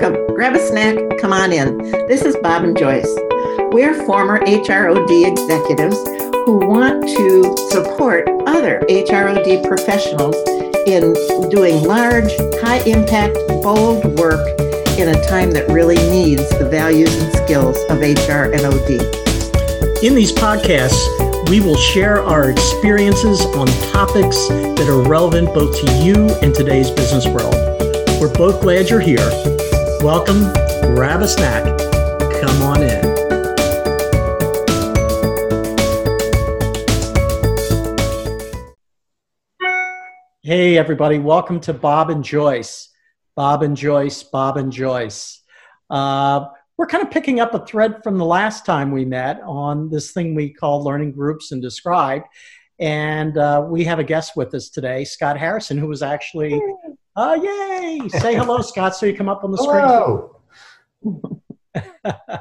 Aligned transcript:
Welcome. 0.00 0.32
Grab 0.36 0.54
a 0.54 0.60
snack. 0.60 0.96
Come 1.20 1.32
on 1.32 1.52
in. 1.52 1.76
This 2.06 2.22
is 2.22 2.36
Bob 2.36 2.62
and 2.62 2.78
Joyce. 2.78 3.12
We're 3.72 3.94
former 4.06 4.38
HROD 4.38 5.26
executives 5.26 5.96
who 6.46 6.58
want 6.68 7.02
to 7.02 7.56
support 7.72 8.28
other 8.46 8.80
HROD 8.88 9.66
professionals 9.66 10.36
in 10.86 11.14
doing 11.50 11.82
large, 11.82 12.30
high 12.62 12.78
impact, 12.86 13.34
bold 13.60 14.04
work 14.20 14.46
in 15.00 15.08
a 15.08 15.20
time 15.26 15.50
that 15.50 15.66
really 15.68 15.96
needs 15.96 16.48
the 16.60 16.68
values 16.70 17.12
and 17.20 17.32
skills 17.32 17.76
of 17.90 17.98
HR 17.98 18.54
and 18.54 18.66
OD. 18.66 20.04
In 20.04 20.14
these 20.14 20.30
podcasts, 20.30 21.02
we 21.50 21.58
will 21.58 21.76
share 21.76 22.22
our 22.22 22.50
experiences 22.50 23.40
on 23.46 23.66
topics 23.90 24.46
that 24.46 24.88
are 24.88 25.02
relevant 25.08 25.52
both 25.52 25.76
to 25.80 25.92
you 26.04 26.28
and 26.40 26.54
today's 26.54 26.88
business 26.88 27.26
world. 27.26 27.56
We're 28.20 28.32
both 28.32 28.62
glad 28.62 28.90
you're 28.90 29.00
here. 29.00 29.67
Welcome, 30.00 30.52
grab 30.94 31.22
a 31.22 31.26
snack, 31.26 31.64
come 32.40 32.62
on 32.62 32.84
in. 32.84 33.18
Hey, 40.40 40.78
everybody, 40.78 41.18
welcome 41.18 41.58
to 41.62 41.72
Bob 41.72 42.10
and 42.10 42.22
Joyce. 42.22 42.90
Bob 43.34 43.64
and 43.64 43.76
Joyce, 43.76 44.22
Bob 44.22 44.56
and 44.56 44.70
Joyce. 44.70 45.42
Uh, 45.90 46.46
we're 46.76 46.86
kind 46.86 47.04
of 47.04 47.10
picking 47.10 47.40
up 47.40 47.52
a 47.54 47.66
thread 47.66 48.00
from 48.04 48.18
the 48.18 48.24
last 48.24 48.64
time 48.64 48.92
we 48.92 49.04
met 49.04 49.40
on 49.44 49.90
this 49.90 50.12
thing 50.12 50.36
we 50.36 50.54
call 50.54 50.84
learning 50.84 51.10
groups 51.10 51.50
and 51.50 51.60
described. 51.60 52.26
And 52.78 53.36
uh, 53.36 53.66
we 53.66 53.82
have 53.82 53.98
a 53.98 54.04
guest 54.04 54.36
with 54.36 54.54
us 54.54 54.68
today, 54.68 55.04
Scott 55.04 55.36
Harrison, 55.36 55.76
who 55.76 55.88
was 55.88 56.04
actually, 56.04 56.62
uh, 57.18 57.34
yay! 57.34 58.08
Say 58.08 58.36
hello, 58.36 58.60
Scott, 58.62 58.94
so 58.94 59.06
you 59.06 59.14
come 59.14 59.28
up 59.28 59.42
on 59.42 59.50
the 59.50 59.56
hello. 59.56 60.36
screen. 61.00 61.42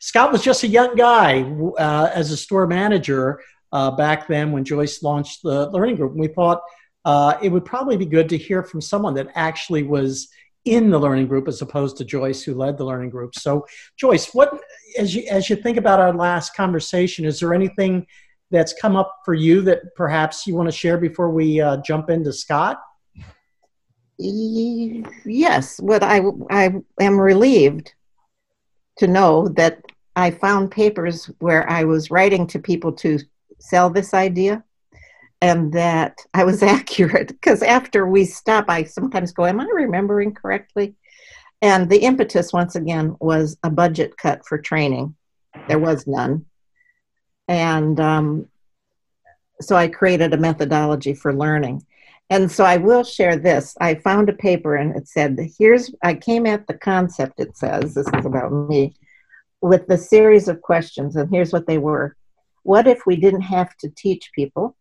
Scott 0.00 0.30
was 0.30 0.42
just 0.42 0.62
a 0.62 0.68
young 0.68 0.94
guy 0.94 1.42
uh, 1.78 2.10
as 2.14 2.30
a 2.30 2.36
store 2.36 2.66
manager 2.68 3.40
uh, 3.72 3.90
back 3.90 4.28
then 4.28 4.52
when 4.52 4.64
Joyce 4.64 5.02
launched 5.02 5.42
the 5.42 5.68
learning 5.70 5.96
group. 5.96 6.12
And 6.12 6.20
we 6.20 6.28
thought 6.28 6.60
uh, 7.04 7.36
it 7.42 7.50
would 7.50 7.64
probably 7.64 7.96
be 7.96 8.06
good 8.06 8.28
to 8.28 8.38
hear 8.38 8.62
from 8.62 8.80
someone 8.80 9.14
that 9.14 9.28
actually 9.34 9.82
was 9.82 10.28
in 10.64 10.90
the 10.90 10.98
learning 10.98 11.26
group 11.26 11.48
as 11.48 11.60
opposed 11.60 11.96
to 11.96 12.04
Joyce, 12.04 12.42
who 12.42 12.54
led 12.54 12.78
the 12.78 12.84
learning 12.84 13.10
group. 13.10 13.34
So, 13.34 13.66
Joyce, 13.98 14.32
what 14.32 14.58
as 14.96 15.14
you 15.14 15.24
as 15.28 15.50
you 15.50 15.56
think 15.56 15.76
about 15.76 15.98
our 15.98 16.14
last 16.14 16.54
conversation, 16.54 17.24
is 17.24 17.40
there 17.40 17.52
anything 17.52 18.06
that's 18.52 18.74
come 18.80 18.96
up 18.96 19.22
for 19.24 19.34
you 19.34 19.60
that 19.62 19.94
perhaps 19.96 20.46
you 20.46 20.54
want 20.54 20.68
to 20.68 20.76
share 20.76 20.98
before 20.98 21.30
we 21.30 21.60
uh, 21.60 21.78
jump 21.78 22.10
into 22.10 22.32
Scott? 22.32 22.80
Yes, 24.18 25.80
what 25.80 26.02
I 26.02 26.20
I 26.50 26.74
am 27.00 27.20
relieved 27.20 27.94
to 28.98 29.06
know 29.06 29.48
that 29.48 29.80
I 30.14 30.30
found 30.30 30.70
papers 30.70 31.26
where 31.40 31.68
I 31.68 31.84
was 31.84 32.10
writing 32.10 32.46
to 32.48 32.58
people 32.58 32.92
to 32.92 33.18
sell 33.58 33.90
this 33.90 34.14
idea 34.14 34.62
and 35.40 35.72
that 35.72 36.18
I 36.32 36.44
was 36.44 36.62
accurate 36.76 37.28
because 37.28 37.62
after 37.62 38.06
we 38.06 38.24
stop, 38.24 38.66
I 38.68 38.84
sometimes 38.84 39.32
go, 39.32 39.46
Am 39.46 39.60
I 39.60 39.66
remembering 39.72 40.32
correctly? 40.32 40.94
And 41.60 41.88
the 41.88 41.98
impetus, 41.98 42.52
once 42.52 42.76
again, 42.76 43.16
was 43.20 43.56
a 43.62 43.70
budget 43.70 44.16
cut 44.16 44.44
for 44.46 44.58
training. 44.58 45.16
There 45.66 45.78
was 45.78 46.06
none. 46.06 46.44
And 47.48 47.98
um, 48.00 48.48
so 49.60 49.76
I 49.76 49.88
created 49.88 50.34
a 50.34 50.38
methodology 50.38 51.14
for 51.14 51.32
learning. 51.34 51.84
And 52.30 52.50
so 52.50 52.64
I 52.64 52.78
will 52.78 53.04
share 53.04 53.36
this. 53.36 53.76
I 53.80 53.96
found 53.96 54.28
a 54.28 54.34
paper 54.34 54.76
and 54.76 54.96
it 54.96 55.08
said, 55.08 55.38
Here's, 55.58 55.94
I 56.02 56.14
came 56.14 56.46
at 56.46 56.66
the 56.66 56.74
concept, 56.74 57.38
it 57.38 57.56
says, 57.56 57.94
this 57.94 58.06
is 58.06 58.24
about 58.24 58.50
me, 58.50 58.94
with 59.60 59.86
the 59.86 59.98
series 59.98 60.48
of 60.48 60.62
questions. 60.62 61.16
And 61.16 61.30
here's 61.30 61.52
what 61.52 61.66
they 61.66 61.78
were 61.78 62.16
What 62.62 62.86
if 62.86 63.06
we 63.06 63.16
didn't 63.16 63.42
have 63.42 63.76
to 63.78 63.90
teach 63.90 64.30
people? 64.34 64.76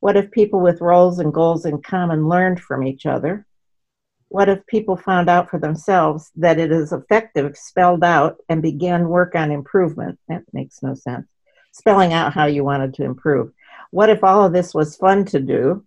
What 0.00 0.16
if 0.16 0.30
people 0.30 0.60
with 0.60 0.80
roles 0.80 1.18
and 1.18 1.32
goals 1.32 1.66
in 1.66 1.82
common 1.82 2.28
learned 2.28 2.60
from 2.60 2.86
each 2.86 3.04
other? 3.04 3.46
What 4.28 4.48
if 4.48 4.64
people 4.66 4.96
found 4.96 5.28
out 5.28 5.50
for 5.50 5.58
themselves 5.58 6.30
that 6.36 6.58
it 6.58 6.72
is 6.72 6.92
effective, 6.92 7.56
spelled 7.58 8.04
out, 8.04 8.38
and 8.48 8.62
began 8.62 9.08
work 9.08 9.34
on 9.34 9.50
improvement? 9.50 10.18
That 10.28 10.44
makes 10.52 10.82
no 10.82 10.94
sense. 10.94 11.26
Spelling 11.72 12.12
out 12.12 12.32
how 12.32 12.46
you 12.46 12.64
wanted 12.64 12.94
to 12.94 13.04
improve. 13.04 13.52
What 13.90 14.08
if 14.08 14.24
all 14.24 14.46
of 14.46 14.52
this 14.52 14.72
was 14.72 14.96
fun 14.96 15.24
to 15.26 15.40
do? 15.40 15.84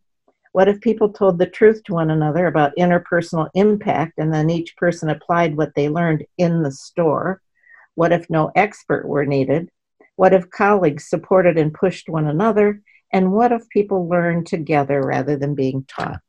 What 0.54 0.68
if 0.68 0.80
people 0.82 1.10
told 1.12 1.40
the 1.40 1.48
truth 1.48 1.84
to 1.84 1.94
one 1.94 2.12
another 2.12 2.46
about 2.46 2.78
interpersonal 2.78 3.50
impact 3.56 4.14
and 4.18 4.32
then 4.32 4.52
each 4.52 4.78
person 4.78 5.10
applied 5.10 5.58
what 5.58 5.74
they 5.76 5.90
learned 5.90 6.26
in 6.38 6.62
the 6.62 6.72
store? 6.72 7.42
What 7.96 8.12
if 8.12 8.30
no 8.30 8.52
expert 8.56 9.08
were 9.08 9.26
needed? 9.26 9.70
What 10.16 10.32
if 10.32 10.52
colleagues 10.52 11.10
supported 11.10 11.58
and 11.58 11.74
pushed 11.74 12.08
one 12.08 12.28
another? 12.28 12.82
And 13.12 13.32
what 13.32 13.52
if 13.52 13.68
people 13.70 14.08
learned 14.08 14.46
together 14.46 15.02
rather 15.02 15.36
than 15.36 15.56
being 15.56 15.86
taught? 15.88 16.20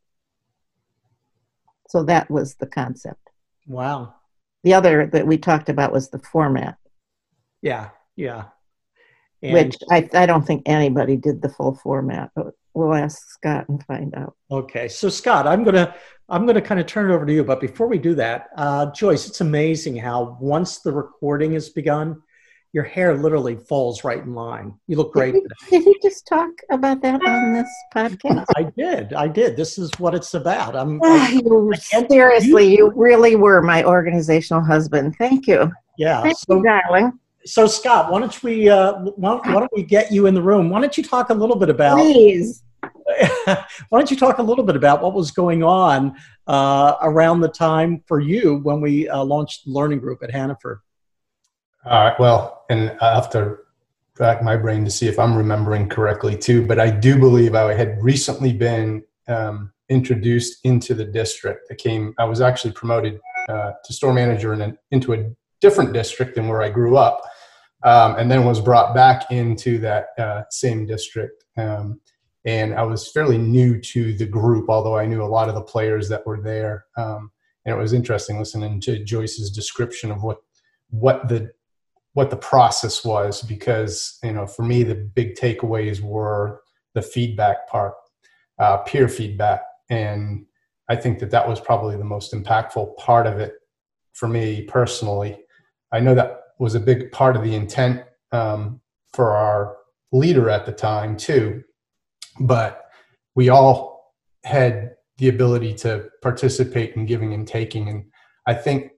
So 1.90 2.02
that 2.04 2.30
was 2.30 2.54
the 2.54 2.66
concept. 2.66 3.28
Wow. 3.66 4.14
The 4.62 4.72
other 4.72 5.06
that 5.06 5.26
we 5.26 5.36
talked 5.36 5.68
about 5.68 5.92
was 5.92 6.08
the 6.08 6.18
format. 6.18 6.78
Yeah, 7.60 7.90
yeah. 8.16 8.44
And 9.44 9.52
which 9.52 9.76
I, 9.90 10.08
I 10.14 10.26
don't 10.26 10.46
think 10.46 10.62
anybody 10.64 11.16
did 11.16 11.42
the 11.42 11.50
full 11.50 11.74
format, 11.74 12.30
but 12.34 12.54
we'll 12.72 12.94
ask 12.94 13.28
Scott 13.28 13.68
and 13.68 13.84
find 13.84 14.14
out. 14.14 14.34
Okay, 14.50 14.88
so 14.88 15.10
Scott, 15.10 15.46
I'm 15.46 15.64
gonna 15.64 15.94
I'm 16.30 16.46
gonna 16.46 16.62
kind 16.62 16.80
of 16.80 16.86
turn 16.86 17.10
it 17.10 17.14
over 17.14 17.26
to 17.26 17.32
you, 17.32 17.44
but 17.44 17.60
before 17.60 17.86
we 17.86 17.98
do 17.98 18.14
that, 18.14 18.48
uh, 18.56 18.90
Joyce, 18.92 19.28
it's 19.28 19.42
amazing 19.42 19.96
how 19.96 20.38
once 20.40 20.78
the 20.78 20.92
recording 20.92 21.52
has 21.52 21.68
begun, 21.68 22.22
your 22.72 22.84
hair 22.84 23.16
literally 23.16 23.54
falls 23.54 24.02
right 24.02 24.18
in 24.18 24.34
line. 24.34 24.74
You 24.88 24.96
look 24.96 25.12
great. 25.12 25.34
Did, 25.34 25.44
did 25.70 25.84
you 25.84 25.94
just 26.02 26.26
talk 26.26 26.50
about 26.70 27.02
that 27.02 27.20
on 27.24 27.52
this 27.52 27.68
podcast? 27.94 28.46
I 28.56 28.64
did. 28.76 29.12
I 29.12 29.28
did. 29.28 29.56
This 29.56 29.78
is 29.78 29.90
what 29.98 30.14
it's 30.14 30.34
about. 30.34 30.74
I'm 30.74 31.00
oh, 31.04 31.18
I, 31.20 31.28
you, 31.28 31.72
seriously, 32.10 32.74
you 32.74 32.92
really 32.96 33.36
were 33.36 33.62
my 33.62 33.84
organizational 33.84 34.64
husband. 34.64 35.14
Thank 35.18 35.46
you. 35.46 35.70
Yeah. 35.98 36.22
Thank 36.22 36.38
so, 36.38 36.56
you, 36.56 36.64
darling. 36.64 37.12
So 37.46 37.66
Scott, 37.66 38.10
why 38.10 38.20
don't 38.20 38.42
we 38.42 38.68
uh, 38.68 38.94
why, 39.16 39.34
why 39.34 39.60
don't 39.60 39.72
we 39.74 39.82
get 39.82 40.10
you 40.10 40.26
in 40.26 40.34
the 40.34 40.42
room? 40.42 40.70
Why 40.70 40.80
don't 40.80 40.96
you 40.96 41.04
talk 41.04 41.30
a 41.30 41.34
little 41.34 41.56
bit 41.56 41.68
about 41.68 41.98
Please. 41.98 42.62
why 43.44 43.64
don't 43.92 44.10
you 44.10 44.16
talk 44.16 44.38
a 44.38 44.42
little 44.42 44.64
bit 44.64 44.76
about 44.76 45.02
what 45.02 45.14
was 45.14 45.30
going 45.30 45.62
on 45.62 46.14
uh, 46.46 46.94
around 47.02 47.40
the 47.40 47.48
time 47.48 48.02
for 48.06 48.20
you 48.20 48.60
when 48.62 48.80
we 48.80 49.08
uh, 49.08 49.22
launched 49.22 49.64
the 49.66 49.72
learning 49.72 49.98
group 49.98 50.22
at 50.22 50.30
Hannaford? 50.30 50.80
All 51.84 52.04
right. 52.04 52.18
Well, 52.18 52.64
and 52.70 52.96
I 53.00 53.14
have 53.14 53.30
to 53.30 53.58
rack 54.18 54.42
my 54.42 54.56
brain 54.56 54.84
to 54.84 54.90
see 54.90 55.08
if 55.08 55.18
I'm 55.18 55.36
remembering 55.36 55.88
correctly 55.88 56.36
too. 56.36 56.66
But 56.66 56.78
I 56.80 56.90
do 56.90 57.18
believe 57.18 57.54
I 57.54 57.74
had 57.74 58.02
recently 58.02 58.52
been 58.52 59.02
um, 59.28 59.72
introduced 59.88 60.60
into 60.64 60.94
the 60.94 61.04
district. 61.04 61.68
I 61.70 61.74
came. 61.74 62.14
I 62.18 62.24
was 62.24 62.40
actually 62.40 62.72
promoted 62.72 63.20
uh, 63.48 63.72
to 63.84 63.92
store 63.92 64.12
manager 64.12 64.54
in 64.54 64.62
an, 64.62 64.78
into 64.90 65.12
a 65.12 65.24
different 65.60 65.92
district 65.92 66.34
than 66.34 66.48
where 66.48 66.62
I 66.62 66.68
grew 66.68 66.96
up, 66.96 67.22
um, 67.84 68.16
and 68.16 68.30
then 68.30 68.44
was 68.44 68.60
brought 68.60 68.94
back 68.94 69.30
into 69.30 69.78
that 69.78 70.08
uh, 70.18 70.42
same 70.50 70.86
district. 70.86 71.44
Um, 71.56 72.00
and 72.46 72.74
I 72.74 72.82
was 72.82 73.10
fairly 73.10 73.38
new 73.38 73.80
to 73.80 74.12
the 74.14 74.26
group, 74.26 74.68
although 74.68 74.96
I 74.96 75.06
knew 75.06 75.22
a 75.22 75.24
lot 75.24 75.48
of 75.48 75.54
the 75.54 75.62
players 75.62 76.08
that 76.08 76.26
were 76.26 76.40
there. 76.40 76.84
Um, 76.96 77.30
and 77.64 77.74
it 77.74 77.78
was 77.78 77.92
interesting 77.92 78.38
listening 78.38 78.80
to 78.82 79.02
Joyce's 79.04 79.50
description 79.50 80.10
of 80.10 80.22
what 80.22 80.38
what 80.90 81.28
the 81.28 81.50
what 82.12 82.30
the 82.30 82.36
process 82.36 83.04
was 83.04 83.42
because 83.42 84.18
you 84.22 84.32
know 84.32 84.46
for 84.46 84.62
me 84.62 84.82
the 84.82 84.94
big 84.94 85.34
takeaways 85.34 86.00
were 86.00 86.62
the 86.94 87.02
feedback 87.02 87.68
part 87.68 87.94
uh, 88.58 88.78
peer 88.78 89.08
feedback 89.08 89.62
and 89.90 90.46
i 90.88 90.94
think 90.94 91.18
that 91.18 91.30
that 91.30 91.48
was 91.48 91.60
probably 91.60 91.96
the 91.96 92.04
most 92.04 92.32
impactful 92.32 92.96
part 92.96 93.26
of 93.26 93.40
it 93.40 93.54
for 94.12 94.28
me 94.28 94.62
personally 94.62 95.36
i 95.90 95.98
know 95.98 96.14
that 96.14 96.43
was 96.64 96.74
a 96.74 96.80
big 96.80 97.12
part 97.12 97.36
of 97.36 97.44
the 97.44 97.54
intent 97.54 98.02
um, 98.32 98.80
for 99.12 99.36
our 99.36 99.76
leader 100.12 100.48
at 100.48 100.64
the 100.64 100.72
time 100.72 101.16
too. 101.16 101.62
But 102.40 102.82
we 103.34 103.50
all 103.50 104.14
had 104.44 104.94
the 105.18 105.28
ability 105.28 105.74
to 105.74 106.08
participate 106.22 106.96
in 106.96 107.06
giving 107.06 107.34
and 107.34 107.46
taking. 107.46 107.88
And 107.88 108.04
i 108.46 108.54
think 108.54 108.92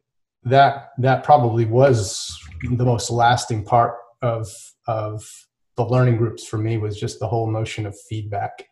that 0.45 0.91
that 0.99 1.25
probably 1.25 1.65
was 1.65 2.39
the 2.71 2.85
most 2.85 3.11
lasting 3.11 3.65
part 3.65 3.95
of 4.23 4.49
of 4.87 5.29
the 5.77 5.85
learning 5.85 6.17
groups 6.17 6.47
for 6.47 6.59
me 6.59 6.79
was 6.79 6.99
just 6.99 7.19
the 7.19 7.29
whole 7.29 7.51
notion 7.51 7.85
of 7.85 7.95
feedback 8.09 8.65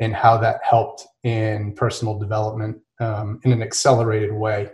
and 0.00 0.14
how 0.14 0.36
that 0.38 0.60
helped 0.64 1.06
in 1.22 1.74
personal 1.74 2.18
development 2.18 2.78
um, 3.00 3.38
in 3.44 3.52
an 3.52 3.62
accelerated 3.62 4.32
way 4.32 4.68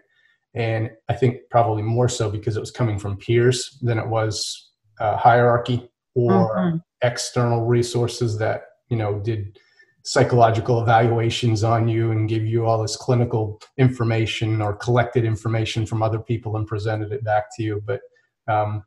and 0.57 0.91
i 1.09 1.15
think 1.15 1.39
probably 1.51 1.83
more 1.83 2.09
so 2.09 2.31
because 2.31 2.57
it 2.57 2.61
was 2.61 2.71
coming 2.71 2.99
from 2.99 3.17
peers 3.17 3.79
than 3.83 3.99
it 3.99 4.07
was 4.07 4.71
uh, 4.99 5.17
hierarchy 5.17 5.89
or 6.15 6.57
mm-hmm. 6.57 6.77
external 7.03 7.67
resources 7.67 8.37
that 8.39 8.63
you 8.89 8.97
know 8.97 9.21
did 9.21 9.59
psychological 10.07 10.81
evaluations 10.81 11.65
on 11.65 11.89
you 11.89 12.13
and 12.13 12.29
give 12.29 12.45
you 12.45 12.65
all 12.65 12.81
this 12.81 12.95
clinical 12.95 13.61
information 13.77 14.63
or 14.63 14.73
collected 14.73 15.25
information 15.25 15.85
from 15.85 16.01
other 16.01 16.21
people 16.21 16.57
and 16.57 16.69
presented 16.69 17.11
it 17.11 17.25
back 17.25 17.47
to 17.57 17.65
you. 17.65 17.83
But 17.85 18.01
um, 18.47 18.85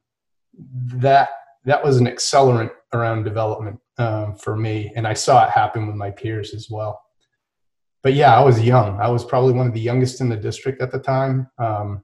that 0.93 1.29
that 1.65 1.83
was 1.83 1.97
an 1.97 2.07
accelerant 2.07 2.71
around 2.93 3.23
development 3.23 3.81
um, 3.97 4.37
for 4.37 4.55
me, 4.55 4.93
and 4.95 5.05
I 5.05 5.13
saw 5.13 5.45
it 5.45 5.49
happen 5.49 5.87
with 5.87 5.97
my 5.97 6.09
peers 6.09 6.53
as 6.53 6.69
well. 6.71 7.01
But 8.01 8.13
yeah, 8.13 8.35
I 8.35 8.43
was 8.43 8.61
young. 8.61 8.99
I 8.99 9.09
was 9.09 9.25
probably 9.25 9.53
one 9.53 9.67
of 9.67 9.73
the 9.73 9.79
youngest 9.79 10.21
in 10.21 10.29
the 10.29 10.37
district 10.37 10.81
at 10.81 10.91
the 10.91 10.99
time, 10.99 11.49
um, 11.57 12.03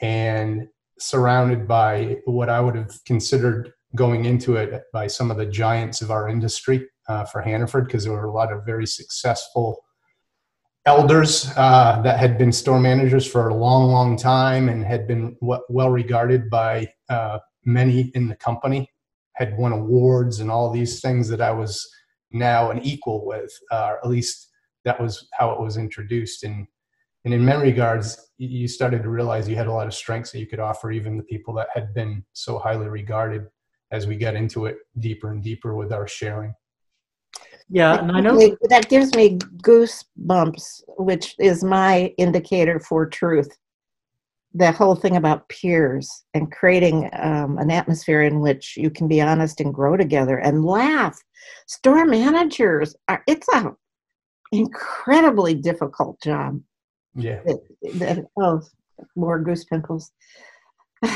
and 0.00 0.68
surrounded 0.98 1.68
by 1.68 2.18
what 2.24 2.48
I 2.48 2.60
would 2.60 2.76
have 2.76 2.92
considered 3.04 3.72
going 3.94 4.24
into 4.24 4.56
it 4.56 4.84
by 4.92 5.06
some 5.06 5.30
of 5.30 5.36
the 5.36 5.46
giants 5.46 6.00
of 6.00 6.10
our 6.10 6.28
industry 6.28 6.86
uh, 7.08 7.24
for 7.24 7.42
Hannaford 7.42 7.86
because 7.86 8.04
there 8.04 8.12
were 8.12 8.24
a 8.24 8.32
lot 8.32 8.52
of 8.52 8.64
very 8.64 8.86
successful 8.86 9.84
elders 10.86 11.50
uh, 11.56 12.00
that 12.02 12.18
had 12.18 12.38
been 12.38 12.52
store 12.52 12.80
managers 12.80 13.26
for 13.26 13.48
a 13.48 13.54
long, 13.54 13.90
long 13.90 14.16
time 14.16 14.68
and 14.68 14.84
had 14.84 15.06
been 15.06 15.36
well 15.40 15.90
regarded 15.90 16.50
by 16.50 16.88
uh, 17.08 17.38
many 17.64 18.10
in 18.14 18.28
the 18.28 18.36
company, 18.36 18.88
had 19.34 19.56
won 19.56 19.72
awards 19.72 20.40
and 20.40 20.50
all 20.50 20.70
these 20.70 21.00
things 21.00 21.28
that 21.28 21.40
I 21.40 21.52
was 21.52 21.88
now 22.32 22.70
an 22.70 22.80
equal 22.82 23.24
with, 23.24 23.52
uh, 23.70 23.94
at 24.02 24.08
least 24.08 24.48
that 24.84 25.00
was 25.00 25.28
how 25.32 25.52
it 25.52 25.60
was 25.60 25.76
introduced. 25.76 26.44
And, 26.44 26.66
and 27.24 27.32
in 27.32 27.44
many 27.44 27.62
regards, 27.62 28.30
you 28.38 28.66
started 28.66 29.02
to 29.02 29.08
realize 29.08 29.48
you 29.48 29.56
had 29.56 29.68
a 29.68 29.72
lot 29.72 29.86
of 29.86 29.94
strengths 29.94 30.32
that 30.32 30.40
you 30.40 30.46
could 30.46 30.60
offer 30.60 30.90
even 30.90 31.16
the 31.16 31.22
people 31.22 31.54
that 31.54 31.68
had 31.72 31.94
been 31.94 32.24
so 32.32 32.58
highly 32.58 32.88
regarded 32.88 33.46
as 33.92 34.06
we 34.06 34.16
got 34.16 34.34
into 34.34 34.66
it 34.66 34.78
deeper 34.98 35.30
and 35.30 35.42
deeper 35.42 35.76
with 35.76 35.92
our 35.92 36.08
sharing. 36.08 36.54
Yeah, 37.68 37.98
and 37.98 38.12
I 38.12 38.20
know 38.20 38.36
that 38.68 38.88
gives 38.88 39.14
me 39.14 39.38
goosebumps, 39.62 40.82
which 40.98 41.34
is 41.38 41.62
my 41.62 42.12
indicator 42.18 42.80
for 42.80 43.06
truth. 43.06 43.56
The 44.54 44.72
whole 44.72 44.94
thing 44.94 45.16
about 45.16 45.48
peers 45.48 46.24
and 46.34 46.52
creating 46.52 47.08
um, 47.14 47.56
an 47.56 47.70
atmosphere 47.70 48.22
in 48.22 48.40
which 48.40 48.76
you 48.76 48.90
can 48.90 49.08
be 49.08 49.22
honest 49.22 49.60
and 49.60 49.72
grow 49.72 49.96
together 49.96 50.36
and 50.38 50.64
laugh. 50.64 51.18
Store 51.66 52.04
managers 52.04 52.94
are, 53.08 53.22
it's 53.26 53.48
a 53.54 53.72
incredibly 54.52 55.54
difficult 55.54 56.20
job. 56.22 56.60
Yeah. 57.14 57.40
oh, 58.38 58.62
more 59.16 59.40
goose 59.40 59.64
pimples. 59.64 60.12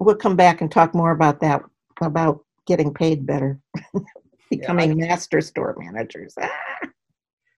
we'll 0.00 0.16
come 0.16 0.36
back 0.36 0.60
and 0.60 0.70
talk 0.70 0.94
more 0.94 1.10
about 1.10 1.40
that, 1.40 1.62
about 2.00 2.44
getting 2.66 2.94
paid 2.94 3.26
better. 3.26 3.60
becoming 4.50 4.98
yeah, 4.98 5.08
master 5.08 5.40
store 5.40 5.76
managers. 5.78 6.34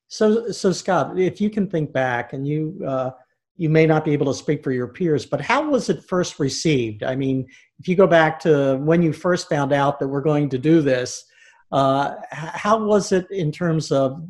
So, 0.08 0.50
so 0.50 0.72
Scott, 0.72 1.18
if 1.18 1.40
you 1.40 1.48
can 1.48 1.70
think 1.70 1.90
back, 1.90 2.34
and 2.34 2.46
you 2.46 2.78
uh, 2.86 3.12
you 3.56 3.70
may 3.70 3.86
not 3.86 4.04
be 4.04 4.12
able 4.12 4.26
to 4.26 4.34
speak 4.34 4.62
for 4.62 4.70
your 4.70 4.88
peers, 4.88 5.24
but 5.24 5.40
how 5.40 5.70
was 5.70 5.88
it 5.88 6.04
first 6.04 6.38
received? 6.38 7.02
I 7.02 7.16
mean, 7.16 7.46
if 7.78 7.88
you 7.88 7.96
go 7.96 8.06
back 8.06 8.38
to 8.40 8.76
when 8.76 9.00
you 9.00 9.14
first 9.14 9.48
found 9.48 9.72
out 9.72 9.98
that 9.98 10.08
we're 10.08 10.20
going 10.20 10.50
to 10.50 10.58
do 10.58 10.82
this, 10.82 11.24
uh, 11.72 12.14
how 12.30 12.84
was 12.84 13.12
it 13.12 13.30
in 13.30 13.50
terms 13.50 13.90
of 13.90 14.22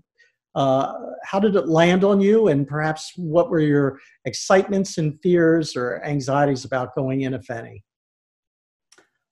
uh, 0.54 0.92
how 1.24 1.40
did 1.40 1.56
it 1.56 1.68
land 1.68 2.04
on 2.04 2.20
you, 2.20 2.48
and 2.48 2.66
perhaps 2.66 3.12
what 3.16 3.50
were 3.50 3.60
your 3.60 3.98
excitements 4.24 4.98
and 4.98 5.18
fears 5.22 5.76
or 5.76 6.02
anxieties 6.04 6.64
about 6.64 6.94
going 6.94 7.22
in, 7.22 7.32
if 7.32 7.50
any? 7.50 7.82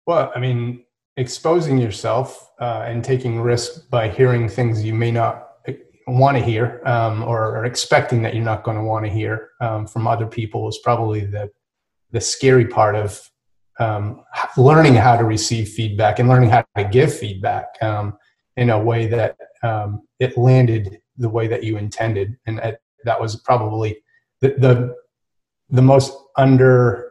Well, 0.07 0.33
I 0.35 0.41
mean, 0.41 0.85
exposing 1.17 1.79
yourself 1.79 2.51
uh, 2.61 2.85
and 2.87 3.05
taking 3.05 3.41
risk 3.41 3.91
by 3.91 4.09
hearing 4.09 4.49
things 4.49 4.83
you 4.83 4.95
may 4.95 5.11
not 5.11 5.49
eh, 5.67 5.75
want 6.07 6.37
to 6.39 6.43
hear 6.43 6.81
um, 6.87 7.23
or 7.23 7.65
expecting 7.67 8.23
that 8.23 8.35
you're 8.35 8.45
not 8.45 8.65
going 8.65 8.77
to 8.77 8.83
want 8.83 9.05
to 9.05 9.11
hear 9.11 9.51
um, 9.61 9.87
from 9.87 10.07
other 10.07 10.27
people 10.27 10.69
is 10.69 10.81
probably 10.83 11.25
the 11.25 11.51
the 12.13 12.21
scary 12.21 12.67
part 12.67 12.97
of 12.97 13.31
um, 13.79 14.23
learning 14.57 14.95
how 14.95 15.17
to 15.17 15.25
receive 15.25 15.69
feedback 15.69 16.19
and 16.19 16.29
learning 16.29 16.51
how 16.51 16.65
to 16.77 16.85
give 16.85 17.17
feedback 17.17 17.67
um, 17.81 18.17
in 18.57 18.71
a 18.71 18.79
way 18.79 19.07
that 19.07 19.37
um, 19.63 20.03
it 20.19 20.37
landed 20.37 20.99
the 21.17 21.29
way 21.29 21.47
that 21.47 21.65
you 21.65 21.77
intended 21.77 22.37
and 22.47 22.59
that, 23.05 23.21
was 23.21 23.37
probably 23.37 24.03
the, 24.41 24.55
the 24.59 24.95
the 25.71 25.83
most 25.83 26.13
under 26.37 27.11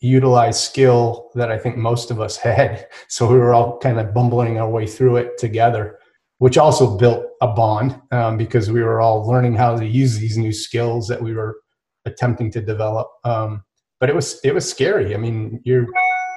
utilized 0.00 0.60
skill 0.60 1.30
that 1.34 1.50
I 1.50 1.58
think 1.58 1.76
most 1.76 2.10
of 2.10 2.20
us 2.20 2.36
had. 2.48 2.86
So 3.08 3.30
we 3.30 3.38
were 3.38 3.52
all 3.52 3.78
kind 3.78 3.98
of 4.00 4.14
bumbling 4.14 4.58
our 4.58 4.68
way 4.68 4.86
through 4.86 5.16
it 5.16 5.38
together, 5.38 5.98
which 6.38 6.58
also 6.58 6.96
built 6.96 7.26
a 7.42 7.48
bond 7.48 8.00
um, 8.10 8.36
because 8.36 8.70
we 8.70 8.82
were 8.82 9.00
all 9.00 9.26
learning 9.26 9.54
how 9.54 9.76
to 9.76 9.86
use 9.86 10.18
these 10.18 10.38
new 10.38 10.52
skills 10.52 11.08
that 11.08 11.22
we 11.22 11.34
were 11.34 11.58
attempting 12.06 12.50
to 12.52 12.60
develop. 12.60 13.08
Um, 13.24 13.64
but 14.00 14.08
it 14.08 14.14
was 14.14 14.40
it 14.42 14.54
was 14.54 14.68
scary. 14.68 15.14
I 15.14 15.18
mean, 15.18 15.60
you're 15.64 15.86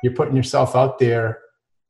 you're 0.04 0.14
putting 0.14 0.36
yourself 0.36 0.76
out 0.76 1.00
there 1.00 1.40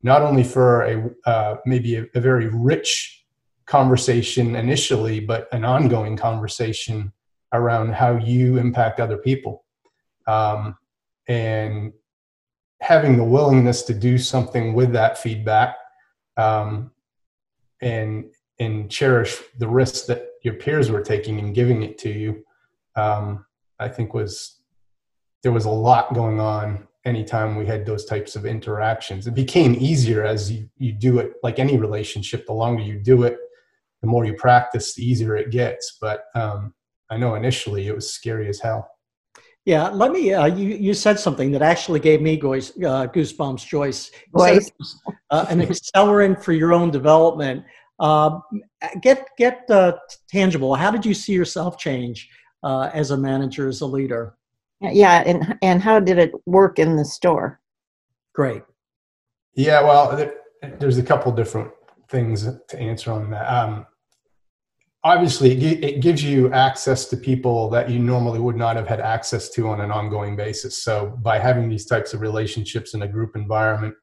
not 0.03 0.21
only 0.21 0.43
for 0.43 0.83
a 0.83 1.09
uh, 1.25 1.55
maybe 1.65 1.95
a, 1.95 2.05
a 2.15 2.21
very 2.21 2.47
rich 2.47 3.25
conversation 3.65 4.55
initially, 4.55 5.19
but 5.19 5.47
an 5.51 5.65
ongoing 5.65 6.15
conversation 6.15 7.11
around 7.51 7.93
how 7.93 8.15
you 8.17 8.57
impact 8.57 8.99
other 8.99 9.17
people. 9.17 9.65
Um, 10.27 10.77
and 11.27 11.93
having 12.81 13.17
the 13.17 13.23
willingness 13.23 13.83
to 13.83 13.93
do 13.93 14.17
something 14.17 14.73
with 14.73 14.91
that 14.91 15.17
feedback 15.17 15.77
um, 16.37 16.91
and 17.81 18.25
and 18.59 18.91
cherish 18.91 19.41
the 19.57 19.67
risks 19.67 20.01
that 20.01 20.27
your 20.43 20.53
peers 20.55 20.91
were 20.91 21.01
taking 21.01 21.39
and 21.39 21.55
giving 21.55 21.81
it 21.81 21.97
to 21.97 22.09
you 22.09 22.43
um, 22.95 23.45
i 23.79 23.87
think 23.87 24.13
was 24.13 24.62
there 25.43 25.51
was 25.51 25.65
a 25.65 25.69
lot 25.69 26.13
going 26.13 26.39
on 26.39 26.87
anytime 27.05 27.55
we 27.55 27.65
had 27.65 27.85
those 27.85 28.05
types 28.05 28.35
of 28.35 28.45
interactions 28.45 29.27
it 29.27 29.35
became 29.35 29.75
easier 29.75 30.23
as 30.23 30.51
you, 30.51 30.69
you 30.77 30.91
do 30.91 31.19
it 31.19 31.33
like 31.43 31.59
any 31.59 31.77
relationship 31.77 32.45
the 32.45 32.53
longer 32.53 32.81
you 32.81 32.99
do 32.99 33.23
it 33.23 33.37
the 34.01 34.07
more 34.07 34.25
you 34.25 34.33
practice 34.33 34.95
the 34.95 35.05
easier 35.05 35.35
it 35.35 35.51
gets 35.51 35.97
but 35.99 36.25
um, 36.35 36.73
i 37.09 37.17
know 37.17 37.35
initially 37.35 37.87
it 37.87 37.95
was 37.95 38.11
scary 38.11 38.47
as 38.47 38.59
hell 38.59 38.89
yeah, 39.65 39.87
let 39.89 40.11
me. 40.11 40.33
Uh, 40.33 40.45
you 40.45 40.75
you 40.75 40.93
said 40.93 41.17
something 41.17 41.49
that 41.51 41.61
actually 41.61 42.01
gave 42.01 42.21
me 42.21 42.35
goose, 42.35 42.71
uh, 42.79 43.07
goosebumps, 43.07 43.65
Joyce. 43.65 44.11
Was, 44.33 44.71
uh, 45.29 45.45
an 45.49 45.61
accelerant 45.61 46.43
for 46.43 46.51
your 46.51 46.73
own 46.73 46.91
development. 46.91 47.63
Uh, 47.97 48.39
get 49.01 49.25
get 49.37 49.69
uh, 49.69 49.93
tangible. 50.27 50.75
How 50.75 50.91
did 50.91 51.05
you 51.05 51.13
see 51.13 51.31
yourself 51.31 51.77
change 51.77 52.29
uh, 52.61 52.89
as 52.93 53.11
a 53.11 53.17
manager, 53.17 53.69
as 53.69 53.79
a 53.79 53.85
leader? 53.85 54.35
Yeah, 54.81 55.23
and 55.25 55.57
and 55.61 55.81
how 55.81 55.99
did 55.99 56.17
it 56.17 56.31
work 56.45 56.79
in 56.79 56.97
the 56.97 57.05
store? 57.05 57.59
Great. 58.33 58.63
Yeah, 59.55 59.81
well, 59.83 60.31
there's 60.79 60.97
a 60.97 61.03
couple 61.03 61.31
different 61.31 61.71
things 62.09 62.47
to 62.69 62.79
answer 62.79 63.11
on 63.11 63.29
that. 63.31 63.45
Um, 63.45 63.85
obviously 65.03 65.51
it 65.51 65.99
gives 66.01 66.23
you 66.23 66.51
access 66.53 67.05
to 67.05 67.17
people 67.17 67.69
that 67.69 67.89
you 67.89 67.99
normally 67.99 68.39
would 68.39 68.55
not 68.55 68.75
have 68.75 68.87
had 68.87 69.01
access 69.01 69.49
to 69.49 69.67
on 69.67 69.81
an 69.81 69.91
ongoing 69.91 70.35
basis 70.35 70.77
so 70.81 71.17
by 71.21 71.37
having 71.37 71.69
these 71.69 71.85
types 71.85 72.13
of 72.13 72.21
relationships 72.21 72.93
in 72.93 73.01
a 73.01 73.07
group 73.07 73.35
environment 73.35 73.93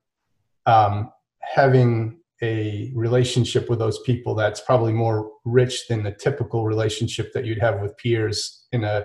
um, 0.67 1.11
having 1.41 2.19
a 2.43 2.93
relationship 2.95 3.69
with 3.69 3.79
those 3.79 3.99
people 4.01 4.35
that's 4.35 4.61
probably 4.61 4.93
more 4.93 5.31
rich 5.45 5.89
than 5.89 6.03
the 6.03 6.13
typical 6.13 6.65
relationship 6.65 7.33
that 7.33 7.45
you'd 7.45 7.61
have 7.61 7.81
with 7.81 7.97
peers 7.97 8.67
in 8.73 8.85
a 8.85 8.99
in 8.99 9.05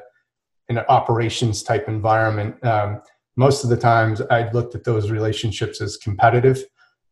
an 0.69 0.79
operations 0.89 1.63
type 1.63 1.87
environment 1.87 2.55
um, 2.65 3.01
most 3.35 3.63
of 3.63 3.69
the 3.69 3.77
times 3.77 4.21
i 4.29 4.49
looked 4.51 4.75
at 4.75 4.83
those 4.83 5.11
relationships 5.11 5.81
as 5.81 5.97
competitive 5.97 6.63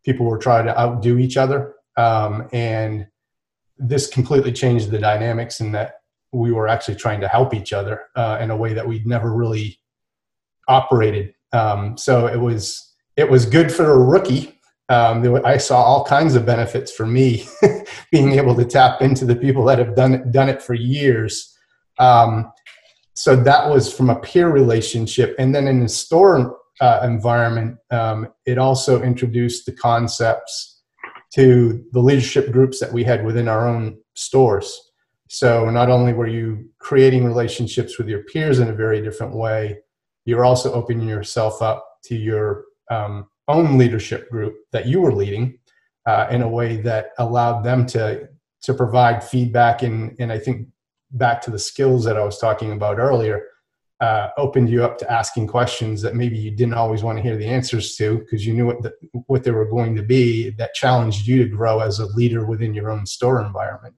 people 0.04 0.26
were 0.26 0.38
trying 0.38 0.66
to 0.66 0.80
outdo 0.80 1.18
each 1.18 1.38
other 1.38 1.76
um, 1.98 2.48
and 2.52 3.08
this 3.78 4.08
completely 4.08 4.52
changed 4.52 4.92
the 4.92 5.00
dynamics 5.00 5.60
in 5.60 5.72
that 5.72 5.96
we 6.32 6.52
were 6.52 6.68
actually 6.68 6.96
trying 6.96 7.22
to 7.22 7.28
help 7.28 7.54
each 7.54 7.74
other 7.74 8.02
uh, 8.16 8.40
in 8.42 8.50
a 8.50 8.58
way 8.58 8.74
that 8.74 8.88
we'd 8.88 9.06
never 9.06 9.34
really 9.34 9.80
operated. 10.68 11.34
Um, 11.52 11.98
so 11.98 12.28
it 12.28 12.38
was 12.38 12.96
it 13.16 13.30
was 13.30 13.46
good 13.46 13.72
for 13.72 13.92
a 13.92 14.00
rookie. 14.00 14.60
Um, 14.90 15.42
I 15.46 15.58
saw 15.58 15.82
all 15.82 16.04
kinds 16.04 16.36
of 16.36 16.46
benefits 16.46 16.92
for 16.92 17.06
me 17.06 17.48
being 18.12 18.34
able 18.34 18.56
to 18.56 18.66
tap 18.66 19.02
into 19.02 19.26
the 19.26 19.36
people 19.36 19.64
that 19.66 19.80
have 19.80 19.96
done 19.96 20.16
it, 20.16 20.32
done 20.32 20.50
it 20.50 20.62
for 20.62 20.74
years. 20.74 21.56
Um, 22.00 22.52
so 23.14 23.36
that 23.36 23.70
was 23.70 23.94
from 23.94 24.10
a 24.10 24.20
peer 24.20 24.50
relationship, 24.50 25.36
and 25.38 25.54
then 25.54 25.68
in 25.68 25.80
the 25.82 25.90
store 25.90 26.58
uh, 26.82 27.02
environment, 27.04 27.78
um, 27.92 28.28
it 28.46 28.58
also 28.58 29.02
introduced 29.02 29.66
the 29.66 29.72
concepts 29.72 30.82
to 31.36 31.84
the 31.92 32.00
leadership 32.00 32.52
groups 32.52 32.80
that 32.80 32.92
we 32.92 33.04
had 33.04 33.26
within 33.26 33.48
our 33.48 33.68
own 33.68 33.98
stores. 34.16 34.92
So 35.30 35.70
not 35.70 35.90
only 35.90 36.14
were 36.14 36.28
you 36.28 36.70
creating 36.80 37.26
relationships 37.26 37.98
with 37.98 38.08
your 38.08 38.24
peers 38.24 38.60
in 38.60 38.70
a 38.70 38.74
very 38.74 39.02
different 39.02 39.36
way, 39.36 39.80
you're 40.26 40.46
also 40.46 40.72
opening 40.74 41.08
yourself 41.08 41.62
up 41.62 41.86
to 42.06 42.16
your 42.16 42.66
um, 42.92 43.28
own 43.48 43.78
leadership 43.78 44.30
group 44.30 44.56
that 44.72 44.86
you 44.86 45.02
were 45.02 45.14
leading, 45.14 45.58
uh, 46.06 46.28
in 46.30 46.42
a 46.42 46.50
way 46.50 46.78
that 46.78 47.12
allowed 47.18 47.64
them 47.64 47.86
to 47.88 48.28
to 48.62 48.74
provide 48.74 49.24
feedback 49.24 49.84
and 49.84 50.16
and 50.20 50.32
I 50.32 50.40
think 50.40 50.68
back 51.14 51.42
to 51.44 51.52
the 51.52 51.60
skills 51.60 52.04
that 52.06 52.18
I 52.18 52.24
was 52.24 52.40
talking 52.40 52.72
about 52.72 53.00
earlier, 53.00 53.44
uh, 54.02 54.30
opened 54.38 54.70
you 54.70 54.84
up 54.84 54.98
to 54.98 55.10
asking 55.10 55.48
questions 55.48 56.02
that 56.02 56.16
maybe 56.16 56.38
you 56.38 56.52
didn't 56.52 56.74
always 56.74 57.04
want 57.04 57.18
to 57.18 57.22
hear 57.22 57.38
the 57.38 57.48
answers 57.48 57.96
to 57.96 58.18
because 58.20 58.46
you 58.46 58.54
knew 58.54 58.66
what 58.66 58.82
the, 58.82 58.94
what 59.28 59.44
they 59.44 59.52
were 59.52 59.70
going 59.70 59.96
to 59.96 60.04
be. 60.04 60.50
That 60.52 60.74
challenged 60.74 61.26
you 61.26 61.44
to 61.44 61.50
grow 61.50 61.80
as 61.80 62.00
a 62.00 62.08
leader 62.08 62.46
within 62.46 62.74
your 62.74 62.92
own 62.92 63.06
store 63.06 63.46
environment. 63.46 63.96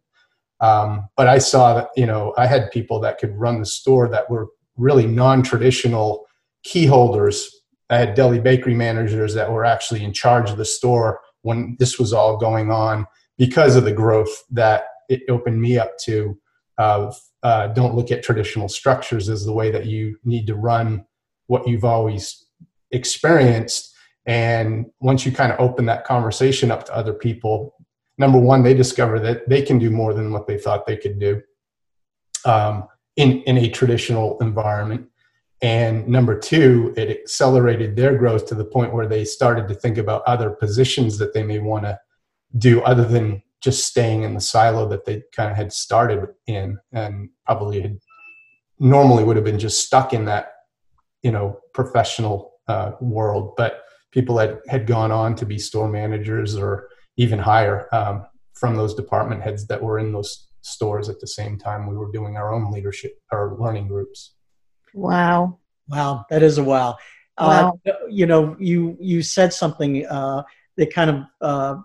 Um, 0.60 1.10
but 1.18 1.28
I 1.28 1.40
saw 1.40 1.74
that 1.74 1.90
you 1.96 2.06
know 2.06 2.34
I 2.38 2.46
had 2.46 2.72
people 2.72 3.00
that 3.00 3.18
could 3.18 3.36
run 3.36 3.60
the 3.60 3.66
store 3.66 4.08
that 4.10 4.30
were 4.30 4.50
really 4.78 5.08
non-traditional 5.08 6.28
key 6.64 6.86
holders. 6.86 7.50
I 7.90 7.98
had 7.98 8.16
deli 8.16 8.40
bakery 8.40 8.76
managers 8.76 9.34
that 9.34 9.52
were 9.52 9.66
actually 9.66 10.04
in 10.04 10.14
charge 10.14 10.50
of 10.50 10.58
the 10.58 10.66
store 10.66 11.22
when 11.42 11.78
this 11.80 11.98
was 11.98 12.14
all 12.14 12.38
going 12.38 12.70
on 12.70 13.08
because 13.38 13.76
of 13.76 13.86
the 13.86 13.92
growth 13.92 14.44
that 14.52 14.86
it 15.10 15.22
opened 15.30 15.62
me 15.62 15.78
up 15.78 15.98
to 16.04 16.38
of 16.78 17.20
uh, 17.44 17.68
don't 17.68 17.96
look 17.96 18.12
at 18.12 18.24
traditional 18.24 18.68
structures 18.68 19.30
as 19.30 19.46
the 19.46 19.54
way 19.54 19.72
that 19.72 19.86
you 19.86 20.18
need 20.24 20.48
to 20.48 20.56
run 20.56 21.06
what 21.48 21.68
you've 21.68 21.86
always 21.86 22.46
experienced. 22.92 23.94
And 24.26 24.88
once 25.00 25.26
you 25.26 25.32
kind 25.32 25.52
of 25.52 25.60
open 25.60 25.86
that 25.86 26.06
conversation 26.06 26.72
up 26.72 26.86
to 26.86 26.96
other 26.96 27.14
people, 27.14 27.76
number 28.18 28.40
one, 28.40 28.64
they 28.64 28.74
discover 28.74 29.20
that 29.20 29.48
they 29.48 29.62
can 29.62 29.78
do 29.78 29.92
more 29.92 30.14
than 30.14 30.32
what 30.32 30.48
they 30.48 30.58
thought 30.58 30.88
they 30.88 30.98
could 30.98 31.20
do 31.20 31.42
um, 32.46 32.88
in, 33.16 33.42
in 33.44 33.58
a 33.58 33.70
traditional 33.70 34.40
environment. 34.40 35.08
And 35.62 36.08
number 36.08 36.38
two, 36.38 36.94
it 36.98 37.10
accelerated 37.10 37.96
their 37.96 38.18
growth 38.18 38.48
to 38.48 38.56
the 38.56 38.66
point 38.66 38.94
where 38.94 39.08
they 39.08 39.24
started 39.24 39.68
to 39.68 39.76
think 39.76 39.98
about 39.98 40.24
other 40.26 40.50
positions 40.50 41.18
that 41.18 41.34
they 41.34 41.44
may 41.44 41.60
want 41.60 41.86
to 41.86 42.00
do 42.58 42.82
other 42.82 43.06
than 43.06 43.42
just 43.66 43.88
staying 43.88 44.22
in 44.22 44.36
the 44.36 44.40
silo 44.40 44.88
that 44.88 45.06
they 45.06 45.24
kind 45.36 45.50
of 45.50 45.58
had 45.58 45.74
started 45.74 46.28
in 46.46 46.78
and 46.94 47.30
probably 47.48 47.82
had 47.82 47.98
normally 48.80 49.24
would 49.24 49.36
have 49.36 49.44
been 49.44 49.58
just 49.58 49.84
stuck 49.84 50.14
in 50.14 50.26
that 50.26 50.52
you 51.24 51.32
know 51.32 51.60
professional 51.74 52.52
uh, 52.68 52.92
world. 53.02 53.56
But 53.58 53.82
people 54.12 54.36
that 54.36 54.60
had 54.68 54.86
gone 54.86 55.12
on 55.12 55.34
to 55.38 55.48
be 55.48 55.58
store 55.58 55.90
managers 55.90 56.56
or 56.56 56.90
even 57.18 57.40
higher 57.40 57.90
um, 57.92 58.28
from 58.54 58.76
those 58.76 58.94
department 58.94 59.42
heads 59.42 59.66
that 59.66 59.82
were 59.82 59.98
in 59.98 60.14
those 60.14 60.48
stores 60.62 61.10
at 61.10 61.20
the 61.20 61.28
same 61.28 61.58
time 61.58 61.88
we 61.88 61.98
were 61.98 62.12
doing 62.12 62.38
our 62.38 62.54
own 62.54 62.72
leadership 62.72 63.14
or 63.32 63.58
learning 63.60 63.88
groups. 63.88 64.36
Wow. 64.94 65.58
Wow 65.88 66.26
that 66.30 66.44
is 66.44 66.60
a 66.60 66.64
wow, 66.64 66.98
wow. 67.40 67.80
Uh, 67.88 67.94
you 68.10 68.28
know 68.28 68.56
you 68.60 68.96
you 69.00 69.24
said 69.24 69.52
something 69.54 70.06
uh, 70.06 70.44
that 70.78 70.94
kind 70.94 71.10
of 71.10 71.18
uh, 71.42 71.76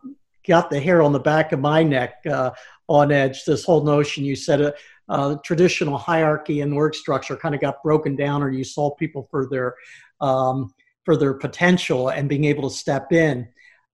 got 0.51 0.69
the 0.69 0.81
hair 0.81 1.01
on 1.01 1.13
the 1.13 1.21
back 1.21 1.53
of 1.53 1.61
my 1.61 1.81
neck 1.81 2.15
uh, 2.29 2.51
on 2.89 3.13
edge. 3.13 3.45
This 3.45 3.65
whole 3.65 3.85
notion 3.85 4.25
you 4.25 4.35
said 4.35 4.61
a, 4.61 4.75
uh, 5.09 5.37
traditional 5.45 5.97
hierarchy 5.97 6.61
and 6.61 6.75
work 6.75 6.97
structure 6.97 7.37
kind 7.37 7.55
of 7.55 7.61
got 7.61 7.85
broken 7.85 8.17
down, 8.17 8.43
or 8.43 8.51
you 8.51 8.65
saw 8.65 8.91
people 8.97 9.29
for 9.31 9.49
their 9.49 9.77
um, 10.21 10.75
for 11.05 11.17
their 11.17 11.35
potential 11.35 12.09
and 12.09 12.29
being 12.29 12.45
able 12.45 12.69
to 12.69 12.77
step 12.77 13.13
in. 13.13 13.49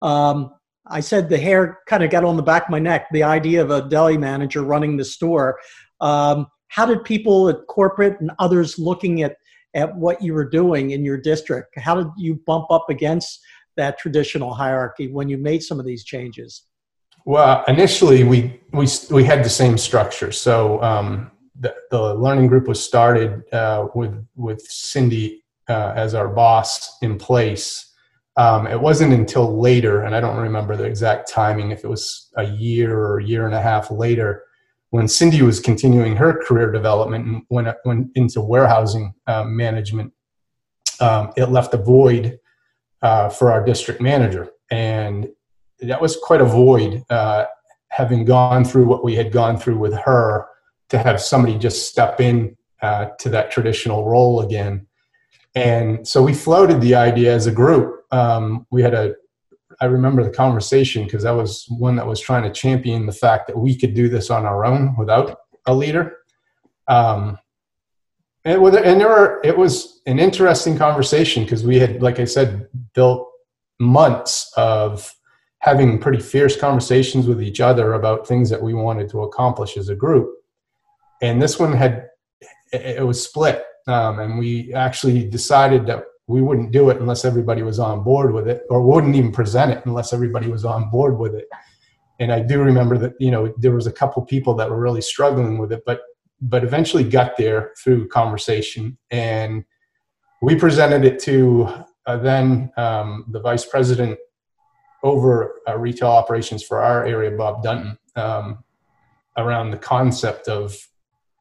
Um, 0.03 0.53
I 0.87 1.01
said 1.01 1.29
the 1.29 1.39
hair 1.39 1.79
kind 1.87 2.05
of 2.05 2.11
got 2.11 2.25
on 2.25 2.37
the 2.37 2.43
back 2.43 2.65
of 2.65 2.71
my 2.71 2.79
neck. 2.79 3.07
The 3.13 3.23
idea 3.23 3.63
of 3.63 3.71
a 3.71 3.89
deli 3.89 4.19
manager 4.19 4.63
running 4.63 4.99
the 4.99 5.05
store. 5.07 5.59
Um, 6.01 6.47
how 6.69 6.85
did 6.85 7.03
people 7.05 7.49
at 7.49 7.67
corporate 7.67 8.21
and 8.21 8.31
others 8.39 8.79
looking 8.79 9.23
at 9.23 9.37
at 9.75 9.97
what 9.97 10.21
you 10.21 10.35
were 10.35 10.49
doing 10.49 10.91
in 10.91 11.03
your 11.03 11.17
district? 11.17 11.79
How 11.79 11.95
did 11.95 12.09
you 12.19 12.35
bump 12.47 12.67
up 12.71 12.91
against 12.91 13.41
that 13.77 13.99
traditional 13.99 14.55
hierarchy 14.55 15.09
when 15.09 15.29
you 15.29 15.39
made 15.39 15.63
some 15.63 15.81
of 15.81 15.87
these 15.87 16.05
changes? 16.05 16.65
Well, 17.25 17.65
initially 17.69 18.25
we 18.25 18.61
we 18.73 18.87
we 19.11 19.25
had 19.25 19.45
the 19.45 19.51
same 19.51 19.79
structure. 19.79 20.33
So 20.33 20.83
um, 20.83 21.31
the, 21.59 21.75
the 21.91 22.15
learning 22.15 22.49
group 22.49 22.67
was 22.67 22.83
started 22.83 23.43
uh, 23.53 23.87
with 23.95 24.27
with 24.35 24.61
Cindy 24.63 25.45
uh, 25.69 25.93
as 25.95 26.15
our 26.15 26.29
boss 26.29 26.99
in 27.03 27.19
place. 27.19 27.89
Um, 28.37 28.67
it 28.67 28.81
wasn't 28.81 29.13
until 29.13 29.61
later, 29.61 30.03
and 30.03 30.15
I 30.15 30.21
don't 30.21 30.39
remember 30.39 30.75
the 30.75 30.85
exact 30.85 31.31
timing, 31.31 31.71
if 31.71 31.85
it 31.85 31.89
was 31.89 32.31
a 32.37 32.45
year 32.45 32.99
or 32.99 33.19
a 33.19 33.25
year 33.25 33.45
and 33.45 33.55
a 33.55 33.61
half 33.61 33.91
later, 33.91 34.45
when 34.89 35.07
Cindy 35.07 35.43
was 35.43 35.61
continuing 35.61 36.17
her 36.17 36.43
career 36.43 36.73
development 36.73 37.27
and 37.27 37.43
went, 37.51 37.69
went 37.85 38.09
into 38.15 38.41
warehousing 38.41 39.15
uh, 39.27 39.45
management. 39.45 40.13
Um, 40.99 41.33
it 41.37 41.47
left 41.47 41.75
a 41.75 41.79
void 41.79 42.39
uh, 43.03 43.29
for 43.29 43.51
our 43.51 43.65
district 43.65 44.01
manager. 44.01 44.49
And 44.71 45.29
that 45.81 46.01
was 46.01 46.17
quite 46.17 46.41
a 46.41 46.45
void, 46.45 47.03
uh, 47.11 47.47
having 47.89 48.25
gone 48.25 48.65
through 48.65 48.87
what 48.87 49.05
we 49.05 49.15
had 49.15 49.33
gone 49.33 49.59
through 49.59 49.79
with 49.79 49.95
her, 49.95 50.47
to 50.89 50.99
have 50.99 51.21
somebody 51.21 51.59
just 51.59 51.89
step 51.89 52.21
in 52.21 52.57
uh, 52.83 53.07
to 53.19 53.29
that 53.31 53.51
traditional 53.51 54.09
role 54.09 54.43
again. 54.43 54.87
And 55.55 56.07
so 56.07 56.23
we 56.23 56.35
floated 56.35 56.81
the 56.81 56.95
idea 56.95 57.35
as 57.35 57.47
a 57.47 57.53
group. 57.53 58.05
Um, 58.13 58.67
we 58.71 58.83
had 58.83 58.95
a, 58.95 59.15
I 59.81 59.87
remember 59.87 60.23
the 60.23 60.31
conversation 60.31 61.05
because 61.05 61.25
I 61.25 61.33
was 61.33 61.67
one 61.69 61.97
that 61.97 62.07
was 62.07 62.21
trying 62.21 62.43
to 62.45 62.53
champion 62.53 63.07
the 63.07 63.13
fact 63.13 63.47
that 63.47 63.59
we 63.59 63.77
could 63.77 63.95
do 63.95 64.09
this 64.09 64.31
on 64.31 64.45
our 64.45 64.65
own 64.65 64.95
without 64.97 65.39
a 65.67 65.75
leader. 65.75 66.19
Um, 66.89 67.39
and 68.45 68.61
with 68.61 68.75
and 68.75 69.01
there 69.01 69.09
were 69.09 69.41
it 69.45 69.57
was 69.57 70.01
an 70.07 70.19
interesting 70.19 70.77
conversation 70.77 71.45
because 71.45 71.65
we 71.65 71.79
had 71.79 72.03
like 72.03 72.19
i 72.19 72.25
said 72.25 72.67
built 72.95 73.29
months 73.79 74.53
of 74.57 75.15
having 75.63 75.99
pretty 75.99 76.19
fierce 76.19 76.57
conversations 76.57 77.29
with 77.29 77.41
each 77.41 77.61
other 77.61 77.95
about 77.95 78.27
things 78.27 78.51
that 78.51 78.61
we 78.61 78.75
wanted 78.75 79.09
to 79.09 79.23
accomplish 79.23 79.77
as 79.77 79.89
a 79.89 79.95
group. 79.95 80.29
And 81.23 81.41
this 81.41 81.59
one 81.59 81.73
had 81.73 82.09
it 82.73 83.07
was 83.07 83.23
split 83.23 83.63
um, 83.87 84.19
and 84.19 84.39
we 84.39 84.73
actually 84.75 85.29
decided 85.29 85.87
that 85.87 86.05
we 86.27 86.41
wouldn't 86.41 86.73
do 86.73 86.91
it 86.91 87.01
unless 87.01 87.25
everybody 87.25 87.63
was 87.63 87.79
on 87.79 88.03
board 88.03 88.33
with 88.33 88.49
it 88.49 88.63
or 88.71 88.83
wouldn't 88.83 89.15
even 89.15 89.31
present 89.31 89.71
it 89.71 89.85
unless 89.85 90.13
everybody 90.13 90.49
was 90.49 90.65
on 90.65 90.89
board 90.91 91.19
with 91.19 91.35
it. 91.35 91.47
And 92.19 92.33
i 92.33 92.41
do 92.41 92.63
remember 92.63 92.97
that 92.99 93.13
you 93.21 93.31
know 93.31 93.53
there 93.59 93.73
was 93.73 93.87
a 93.87 93.93
couple 93.93 94.23
people 94.23 94.55
that 94.55 94.71
were 94.71 94.81
really 94.81 95.01
struggling 95.01 95.59
with 95.59 95.73
it 95.73 95.83
but 95.85 96.01
but 96.43 96.65
eventually 96.65 97.05
got 97.05 97.37
there 97.37 97.73
through 97.83 98.09
conversation. 98.09 98.99
And 99.11 99.65
we 100.43 100.57
presented 100.57 101.05
it 101.05 101.21
to 101.21 101.69
uh, 102.07 102.17
then 102.17 102.73
um, 102.77 103.25
the 103.29 103.41
vice 103.41 103.65
president 103.65 104.19
over 105.05 105.61
uh, 105.69 105.79
retail 105.79 106.09
operations 106.09 106.65
for 106.65 106.83
our 106.83 107.07
area, 107.07 107.31
Bob 107.31 107.63
Dunton, 107.63 107.97
um, 108.17 108.65
around 109.37 109.71
the 109.71 109.79
concept 109.79 110.49
of 110.49 110.77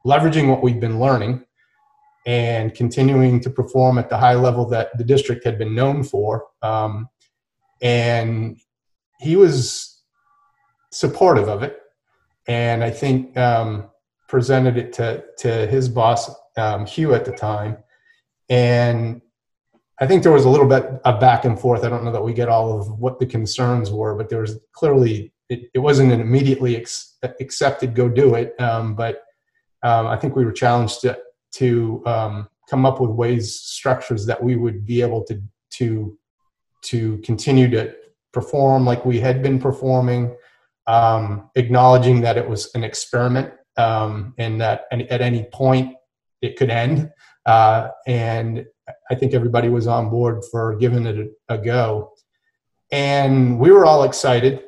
leveraging 0.06 0.48
what 0.48 0.64
we've 0.64 0.80
been 0.80 1.00
learning 1.00 1.44
and 2.28 2.74
continuing 2.76 3.40
to 3.40 3.50
perform 3.50 3.98
at 3.98 4.08
the 4.08 4.18
high 4.18 4.36
level 4.36 4.68
that 4.70 4.96
the 5.00 5.04
district 5.04 5.44
had 5.44 5.58
been 5.58 5.74
known 5.74 6.04
for. 6.04 6.46
Um, 6.62 7.10
and 7.82 8.60
he 9.20 9.36
was 9.36 10.04
supportive 10.92 11.48
of 11.48 11.64
it. 11.64 11.80
And 12.48 12.84
I 12.84 12.92
think 12.92 13.36
um, 13.38 13.91
presented 14.32 14.78
it 14.78 14.94
to 14.94 15.24
to 15.38 15.68
his 15.68 15.90
boss 15.90 16.32
um, 16.58 16.86
Hugh 16.86 17.14
at 17.14 17.26
the 17.26 17.34
time, 17.34 17.78
and 18.50 19.22
I 20.00 20.08
think 20.08 20.24
there 20.24 20.32
was 20.32 20.46
a 20.46 20.50
little 20.50 20.68
bit 20.68 20.86
of 21.04 21.20
back 21.20 21.44
and 21.44 21.60
forth. 21.60 21.84
I 21.84 21.90
don't 21.90 22.06
know 22.06 22.14
that 22.14 22.24
we 22.24 22.34
get 22.34 22.48
all 22.48 22.80
of 22.80 22.98
what 22.98 23.20
the 23.20 23.26
concerns 23.26 23.92
were, 23.92 24.16
but 24.16 24.30
there 24.30 24.40
was 24.40 24.58
clearly 24.72 25.34
it, 25.50 25.70
it 25.74 25.80
wasn't 25.80 26.14
an 26.14 26.22
immediately 26.22 26.78
ex- 26.78 27.18
accepted 27.42 27.94
go 27.94 28.08
do 28.08 28.36
it. 28.36 28.60
Um, 28.60 28.96
but 28.96 29.22
um, 29.84 30.08
I 30.08 30.16
think 30.16 30.36
we 30.36 30.46
were 30.46 30.54
challenged 30.54 31.02
to 31.02 31.20
to 31.56 32.02
um, 32.06 32.48
come 32.70 32.86
up 32.86 33.02
with 33.02 33.12
ways 33.12 33.54
structures 33.54 34.26
that 34.28 34.42
we 34.42 34.56
would 34.56 34.86
be 34.86 35.02
able 35.02 35.26
to 35.26 35.44
to 35.72 36.18
to 36.84 37.18
continue 37.18 37.70
to 37.70 37.94
perform 38.32 38.86
like 38.86 39.06
we 39.06 39.20
had 39.20 39.44
been 39.44 39.60
performing, 39.60 40.34
um, 40.88 41.50
acknowledging 41.56 42.22
that 42.22 42.38
it 42.38 42.48
was 42.48 42.72
an 42.76 42.84
experiment 42.86 43.52
um, 43.78 44.34
and 44.38 44.60
that 44.62 44.86
at 44.92 45.22
any 45.22 45.48
point 45.52 45.96
it 46.42 46.58
could 46.58 46.70
end. 46.70 47.12
Uh, 47.46 47.90
and 48.08 48.66
I 49.10 49.16
think 49.16 49.34
everybody 49.34 49.70
was 49.70 49.88
on 49.88 50.10
board 50.10 50.44
for 50.52 50.76
giving 50.76 51.06
it 51.06 51.32
a, 51.50 51.56
a 51.56 51.58
go. 51.58 52.14
And 52.92 53.60
we 53.60 53.72
were 53.72 53.86
all 53.86 54.04
excited. 54.04 54.64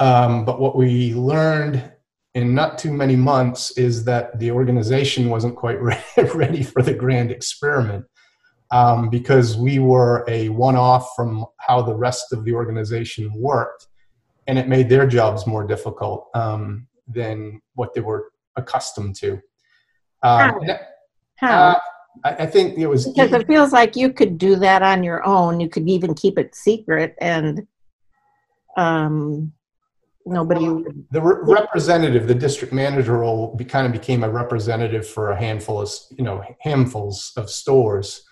Um, 0.00 0.44
but 0.44 0.60
what 0.60 0.76
we 0.76 1.14
learned 1.14 1.92
in 2.34 2.54
not 2.54 2.78
too 2.78 2.92
many 2.92 3.16
months 3.16 3.76
is 3.78 4.04
that 4.04 4.38
the 4.38 4.50
organization 4.50 5.28
wasn't 5.28 5.56
quite 5.56 5.78
ready 6.34 6.62
for 6.62 6.82
the 6.82 6.94
grand 6.94 7.30
experiment 7.30 8.04
um, 8.70 9.10
because 9.10 9.56
we 9.56 9.78
were 9.78 10.24
a 10.28 10.48
one 10.48 10.76
off 10.76 11.10
from 11.14 11.44
how 11.58 11.82
the 11.82 11.94
rest 11.94 12.32
of 12.32 12.44
the 12.44 12.54
organization 12.54 13.30
worked. 13.34 13.86
And 14.46 14.58
it 14.58 14.66
made 14.66 14.88
their 14.88 15.06
jobs 15.06 15.46
more 15.46 15.64
difficult. 15.64 16.28
Um, 16.34 16.88
than 17.14 17.60
what 17.74 17.94
they 17.94 18.00
were 18.00 18.32
accustomed 18.56 19.16
to. 19.16 19.32
Um, 20.22 20.60
How? 20.66 20.78
How? 21.36 21.58
Uh, 21.58 21.78
I, 22.24 22.30
I, 22.40 22.46
think 22.46 22.78
it 22.78 22.86
was 22.86 23.08
because 23.08 23.32
it 23.32 23.46
feels 23.46 23.72
like 23.72 23.96
you 23.96 24.12
could 24.12 24.38
do 24.38 24.56
that 24.56 24.82
on 24.82 25.02
your 25.02 25.26
own. 25.26 25.60
You 25.60 25.68
could 25.68 25.88
even 25.88 26.14
keep 26.14 26.38
it 26.38 26.54
secret 26.54 27.14
and. 27.20 27.66
um, 28.76 29.52
nobody. 30.26 30.68
would- 30.68 31.04
The 31.10 31.20
re- 31.20 31.40
representative, 31.42 32.28
the 32.28 32.34
district 32.34 32.72
manager 32.72 33.18
role, 33.18 33.54
be, 33.56 33.64
kind 33.64 33.86
of 33.86 33.92
became 33.92 34.22
a 34.24 34.30
representative 34.30 35.06
for 35.06 35.30
a 35.30 35.36
handful 35.36 35.80
of, 35.80 35.90
you 36.16 36.24
know, 36.24 36.42
handfuls 36.60 37.32
of 37.36 37.50
stores, 37.50 38.24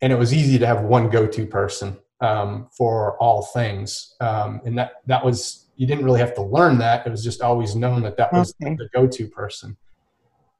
and 0.00 0.12
it 0.12 0.16
was 0.16 0.32
easy 0.32 0.58
to 0.58 0.66
have 0.66 0.82
one 0.82 1.10
go-to 1.10 1.46
person 1.46 1.96
um, 2.20 2.68
for 2.76 3.18
all 3.18 3.42
things, 3.42 4.14
um, 4.20 4.60
and 4.64 4.78
that 4.78 4.92
that 5.06 5.24
was 5.24 5.63
you 5.76 5.86
didn't 5.86 6.04
really 6.04 6.20
have 6.20 6.34
to 6.34 6.42
learn 6.42 6.78
that; 6.78 7.06
it 7.06 7.10
was 7.10 7.24
just 7.24 7.40
always 7.42 7.74
known 7.74 8.02
that 8.02 8.16
that 8.16 8.32
was 8.32 8.54
Okay. 8.62 8.76
the 8.76 8.88
go-to 8.94 9.28
person. 9.28 9.76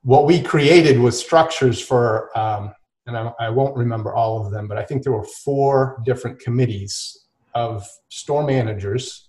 What 0.02 0.26
we 0.26 0.42
created 0.42 0.98
was 0.98 1.18
structures 1.18 1.80
for, 1.80 2.36
um, 2.38 2.74
and 3.06 3.16
I, 3.16 3.32
I 3.40 3.50
won't 3.50 3.76
remember 3.76 4.14
all 4.14 4.44
of 4.44 4.52
them, 4.52 4.68
but 4.68 4.76
I 4.76 4.84
think 4.84 5.02
there 5.02 5.12
were 5.12 5.24
four 5.24 6.00
different 6.04 6.40
committees 6.40 7.26
of 7.54 7.86
store 8.10 8.44
managers 8.44 9.28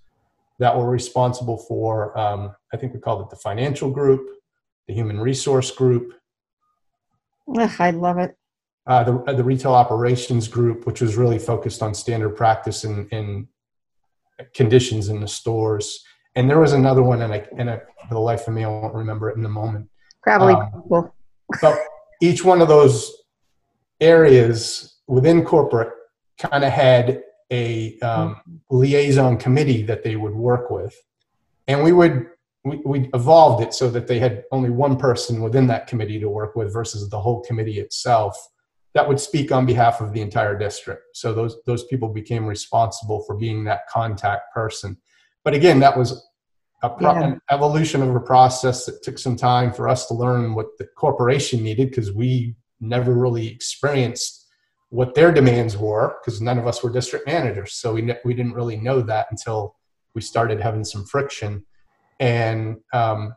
that 0.59 0.75
were 0.77 0.89
responsible 0.89 1.57
for, 1.57 2.17
um, 2.17 2.53
I 2.73 2.77
think 2.77 2.93
we 2.93 2.99
called 2.99 3.21
it 3.21 3.29
the 3.29 3.35
financial 3.35 3.89
group, 3.91 4.27
the 4.87 4.93
human 4.93 5.19
resource 5.19 5.69
group, 5.71 6.13
Ugh, 7.57 7.71
I 7.79 7.91
love 7.91 8.17
it. 8.17 8.35
uh, 8.87 9.03
the, 9.03 9.13
uh, 9.27 9.33
the 9.33 9.43
retail 9.43 9.73
operations 9.73 10.47
group, 10.47 10.85
which 10.87 11.01
was 11.01 11.15
really 11.15 11.37
focused 11.39 11.81
on 11.83 11.93
standard 11.93 12.31
practice 12.35 12.83
and, 12.85 13.07
and 13.11 13.47
conditions 14.53 15.09
in 15.09 15.19
the 15.19 15.27
stores. 15.27 16.03
And 16.35 16.49
there 16.49 16.59
was 16.59 16.73
another 16.73 17.01
one, 17.01 17.21
and, 17.21 17.33
I, 17.33 17.47
and 17.57 17.69
I, 17.69 17.77
for 18.07 18.13
the 18.13 18.19
life 18.19 18.47
of 18.47 18.53
me, 18.53 18.63
I 18.63 18.67
won't 18.67 18.93
remember 18.93 19.29
it 19.29 19.37
in 19.37 19.43
the 19.43 19.49
moment. 19.49 19.89
Probably 20.21 20.53
Um, 20.53 20.71
people. 20.73 21.15
But 21.61 21.79
each 22.21 22.43
one 22.43 22.61
of 22.61 22.67
those 22.67 23.11
areas 24.01 24.99
within 25.07 25.45
corporate 25.45 25.93
kind 26.37 26.63
of 26.63 26.71
had 26.71 27.23
a 27.51 27.97
um, 27.99 28.41
liaison 28.69 29.37
committee 29.37 29.83
that 29.83 30.03
they 30.03 30.15
would 30.15 30.33
work 30.33 30.69
with. 30.69 30.95
And 31.67 31.83
we 31.83 31.91
would, 31.91 32.27
we, 32.63 32.81
we 32.85 33.09
evolved 33.13 33.63
it 33.63 33.73
so 33.73 33.89
that 33.91 34.07
they 34.07 34.19
had 34.19 34.43
only 34.51 34.69
one 34.69 34.97
person 34.97 35.41
within 35.41 35.67
that 35.67 35.87
committee 35.87 36.19
to 36.19 36.29
work 36.29 36.55
with 36.55 36.73
versus 36.73 37.09
the 37.09 37.19
whole 37.19 37.41
committee 37.41 37.79
itself 37.79 38.35
that 38.95 39.07
would 39.07 39.19
speak 39.19 39.51
on 39.51 39.65
behalf 39.65 39.99
of 39.99 40.13
the 40.13 40.21
entire 40.21 40.57
district. 40.57 41.03
So 41.13 41.33
those, 41.33 41.57
those 41.65 41.83
people 41.83 42.09
became 42.09 42.45
responsible 42.45 43.23
for 43.27 43.35
being 43.35 43.65
that 43.65 43.87
contact 43.87 44.53
person. 44.53 44.97
But 45.43 45.53
again, 45.53 45.79
that 45.81 45.97
was 45.97 46.25
a 46.81 46.89
pro- 46.89 47.13
Yeah. 47.13 47.23
an 47.27 47.41
evolution 47.51 48.01
of 48.01 48.15
a 48.15 48.19
process 48.21 48.85
that 48.85 49.03
took 49.03 49.19
some 49.19 49.35
time 49.35 49.73
for 49.73 49.89
us 49.89 50.07
to 50.07 50.13
learn 50.13 50.55
what 50.55 50.77
the 50.79 50.87
corporation 50.95 51.61
needed 51.61 51.89
because 51.89 52.13
we 52.13 52.55
never 52.79 53.13
really 53.13 53.47
experienced 53.47 54.47
what 54.89 55.13
their 55.13 55.31
demands 55.31 55.77
were 55.77 56.15
because 56.21 56.39
none 56.41 56.57
of 56.57 56.65
us 56.65 56.81
were 56.81 56.89
district 56.89 57.27
managers. 57.27 57.73
So 57.73 57.93
we, 57.93 58.01
ne- 58.01 58.19
we 58.23 58.33
didn't 58.33 58.53
really 58.53 58.77
know 58.77 59.01
that 59.01 59.27
until 59.29 59.75
we 60.13 60.21
started 60.21 60.61
having 60.61 60.85
some 60.85 61.05
friction. 61.05 61.65
And 62.21 62.77
um, 62.93 63.35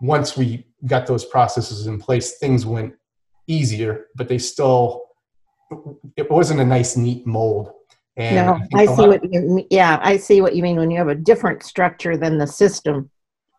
once 0.00 0.36
we 0.36 0.66
got 0.86 1.06
those 1.06 1.24
processes 1.24 1.86
in 1.86 2.00
place, 2.00 2.38
things 2.38 2.66
went 2.66 2.94
easier, 3.48 4.06
but 4.14 4.28
they 4.28 4.38
still, 4.38 5.02
it 6.16 6.30
wasn't 6.30 6.60
a 6.60 6.64
nice, 6.64 6.96
neat 6.96 7.26
mold. 7.26 7.72
And 8.16 8.36
No, 8.36 8.60
I 8.74 8.84
a 8.84 8.86
see 8.96 9.06
what 9.06 9.32
you, 9.32 9.66
yeah, 9.70 9.98
I 10.02 10.16
see 10.16 10.40
what 10.40 10.54
you 10.54 10.62
mean 10.62 10.76
when 10.76 10.90
you 10.90 10.98
have 10.98 11.08
a 11.08 11.14
different 11.14 11.62
structure 11.62 12.16
than 12.16 12.38
the 12.38 12.46
system 12.46 13.10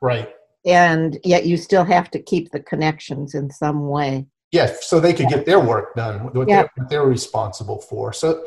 Right. 0.01 0.29
and 0.65 1.17
yet 1.23 1.45
you 1.45 1.57
still 1.57 1.83
have 1.83 2.09
to 2.11 2.19
keep 2.21 2.51
the 2.51 2.59
connections 2.59 3.35
in 3.35 3.49
some 3.49 3.89
way. 3.89 4.27
Yeah, 4.51 4.71
so 4.81 4.99
they 4.99 5.13
could 5.13 5.27
get 5.27 5.45
their 5.45 5.59
work 5.59 5.95
done, 5.95 6.33
what, 6.33 6.47
Yeah. 6.47 6.63
they're, 6.63 6.69
what 6.75 6.89
they're 6.89 7.05
responsible 7.05 7.79
for. 7.79 8.11
So 8.13 8.43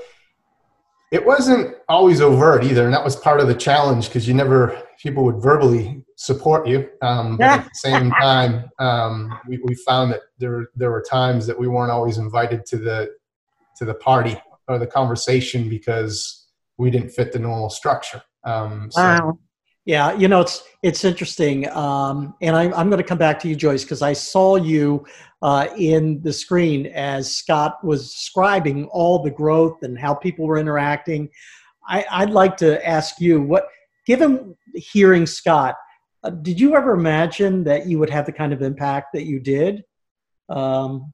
it 1.12 1.24
wasn't 1.24 1.76
always 1.88 2.20
overt 2.20 2.64
either, 2.64 2.84
and 2.84 2.94
that 2.94 3.04
was 3.04 3.16
part 3.16 3.40
of 3.40 3.46
the 3.46 3.54
challenge 3.54 4.08
because 4.08 4.26
you 4.26 4.34
never 4.34 4.76
people 5.02 5.24
would 5.24 5.36
verbally 5.42 6.04
support 6.22 6.68
you, 6.68 6.88
um, 7.02 7.36
but 7.36 7.46
at 7.46 7.64
the 7.64 7.70
same 7.74 8.10
time, 8.20 8.70
um, 8.78 9.36
we, 9.48 9.58
we 9.64 9.74
found 9.74 10.12
that 10.12 10.20
there 10.38 10.68
there 10.76 10.92
were 10.92 11.02
times 11.02 11.46
that 11.48 11.58
we 11.58 11.66
weren't 11.66 11.90
always 11.90 12.18
invited 12.18 12.64
to 12.66 12.76
the 12.76 13.10
to 13.76 13.84
the 13.84 13.94
party 13.94 14.36
or 14.68 14.78
the 14.78 14.86
conversation 14.86 15.68
because 15.68 16.46
we 16.78 16.90
didn't 16.90 17.10
fit 17.10 17.32
the 17.32 17.40
normal 17.40 17.70
structure. 17.70 18.22
Um, 18.44 18.88
so, 18.90 19.02
Wow. 19.02 19.38
Yeah, 19.84 20.12
you 20.12 20.28
know 20.28 20.40
it's 20.40 20.62
it's 20.84 21.04
interesting, 21.04 21.68
um, 21.70 22.34
and 22.40 22.54
I, 22.54 22.70
I'm 22.70 22.88
going 22.88 23.02
to 23.02 23.08
come 23.12 23.18
back 23.18 23.40
to 23.40 23.48
you, 23.48 23.56
Joyce, 23.56 23.82
because 23.82 24.00
I 24.00 24.12
saw 24.12 24.54
you 24.54 25.04
uh, 25.42 25.66
in 25.76 26.22
the 26.22 26.32
screen 26.32 26.86
as 26.86 27.34
Scott 27.34 27.84
was 27.84 28.12
describing 28.12 28.84
all 28.92 29.24
the 29.24 29.30
growth 29.32 29.82
and 29.82 29.98
how 29.98 30.14
people 30.14 30.46
were 30.46 30.58
interacting. 30.58 31.28
I, 31.88 32.04
I'd 32.12 32.30
like 32.30 32.56
to 32.58 32.88
ask 32.88 33.20
you, 33.20 33.42
what, 33.42 33.66
given 34.06 34.54
hearing 34.76 35.26
Scott, 35.26 35.74
uh, 36.24 36.30
did 36.30 36.60
you 36.60 36.76
ever 36.76 36.94
imagine 36.94 37.64
that 37.64 37.86
you 37.86 37.98
would 37.98 38.10
have 38.10 38.26
the 38.26 38.32
kind 38.32 38.52
of 38.52 38.62
impact 38.62 39.12
that 39.14 39.24
you 39.24 39.40
did? 39.40 39.84
Um, 40.48 41.12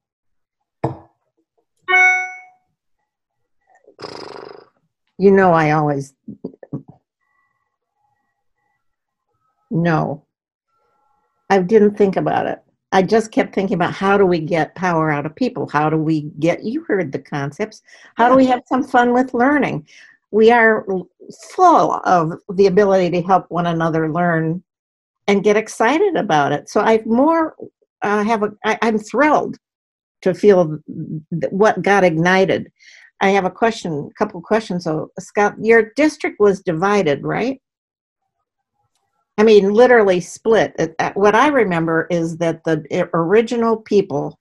You 5.18 5.32
know, 5.32 5.52
I 5.52 5.72
always 5.72 6.14
no. 9.70 10.24
I 11.50 11.58
didn't 11.58 11.96
think 11.96 12.16
about 12.16 12.46
it. 12.46 12.62
I 12.92 13.02
just 13.02 13.32
kept 13.32 13.54
thinking 13.54 13.74
about 13.74 13.92
how 13.92 14.16
do 14.16 14.24
we 14.24 14.38
get 14.38 14.74
power 14.74 15.10
out 15.10 15.26
of 15.26 15.34
people? 15.34 15.68
How 15.68 15.90
do 15.90 15.96
we 15.96 16.30
get, 16.38 16.62
you 16.64 16.84
heard 16.84 17.12
the 17.12 17.18
concepts. 17.18 17.82
How 18.14 18.28
do 18.28 18.36
we 18.36 18.46
have 18.46 18.62
some 18.66 18.82
fun 18.82 19.12
with 19.12 19.34
learning? 19.34 19.86
We 20.30 20.50
are 20.50 20.86
full 21.54 22.00
of 22.04 22.34
the 22.54 22.66
ability 22.66 23.10
to 23.10 23.26
help 23.26 23.50
one 23.50 23.66
another 23.66 24.10
learn 24.10 24.62
and 25.28 25.44
get 25.44 25.56
excited 25.56 26.16
about 26.16 26.52
it. 26.52 26.68
So 26.68 26.80
I 26.80 27.02
more 27.06 27.54
uh, 28.02 28.24
have 28.24 28.42
a, 28.42 28.50
I'm 28.64 28.98
thrilled 28.98 29.56
to 30.22 30.34
feel 30.34 30.78
th- 31.30 31.52
what 31.52 31.82
got 31.82 32.02
ignited. 32.02 32.72
I 33.20 33.30
have 33.30 33.44
a 33.44 33.50
question, 33.50 34.10
a 34.10 34.14
couple 34.14 34.40
questions. 34.40 34.84
So, 34.84 35.10
Scott, 35.20 35.54
your 35.60 35.92
district 35.96 36.40
was 36.40 36.60
divided, 36.62 37.22
right? 37.24 37.60
I 39.36 39.42
mean, 39.44 39.72
literally 39.72 40.20
split. 40.20 40.74
It- 40.78 40.94
uh, 40.98 41.12
What 41.14 41.34
I 41.34 41.48
remember 41.48 42.06
is 42.10 42.38
that 42.38 42.64
the 42.64 43.08
original 43.14 43.76
people 43.76 44.38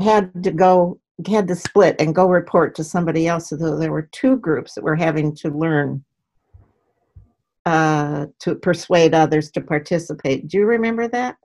had 0.00 0.44
to 0.44 0.50
go, 0.50 1.00
had 1.26 1.48
to 1.48 1.54
split 1.56 1.96
and 1.98 2.14
go 2.14 2.28
report 2.28 2.74
to 2.76 2.84
somebody 2.84 3.26
else. 3.26 3.48
So 3.48 3.56
there 3.56 3.92
were 3.92 4.08
two 4.12 4.36
groups 4.36 4.74
that 4.74 4.84
were 4.84 4.96
having 4.96 5.34
to 5.36 5.48
learn 5.50 6.04
uh, 7.66 8.26
to 8.40 8.54
persuade 8.56 9.14
others 9.14 9.50
to 9.52 9.60
participate. 9.60 10.48
Do 10.48 10.58
you 10.58 10.66
remember 10.66 11.08
that? 11.08 11.36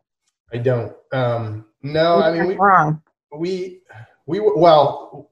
I 0.53 0.57
don't. 0.57 0.93
Um, 1.13 1.65
no, 1.81 2.21
I 2.21 2.31
mean 2.33 2.47
we, 2.47 2.55
wrong. 2.55 3.01
we 3.37 3.79
we 4.25 4.39
were 4.39 4.57
well 4.57 5.31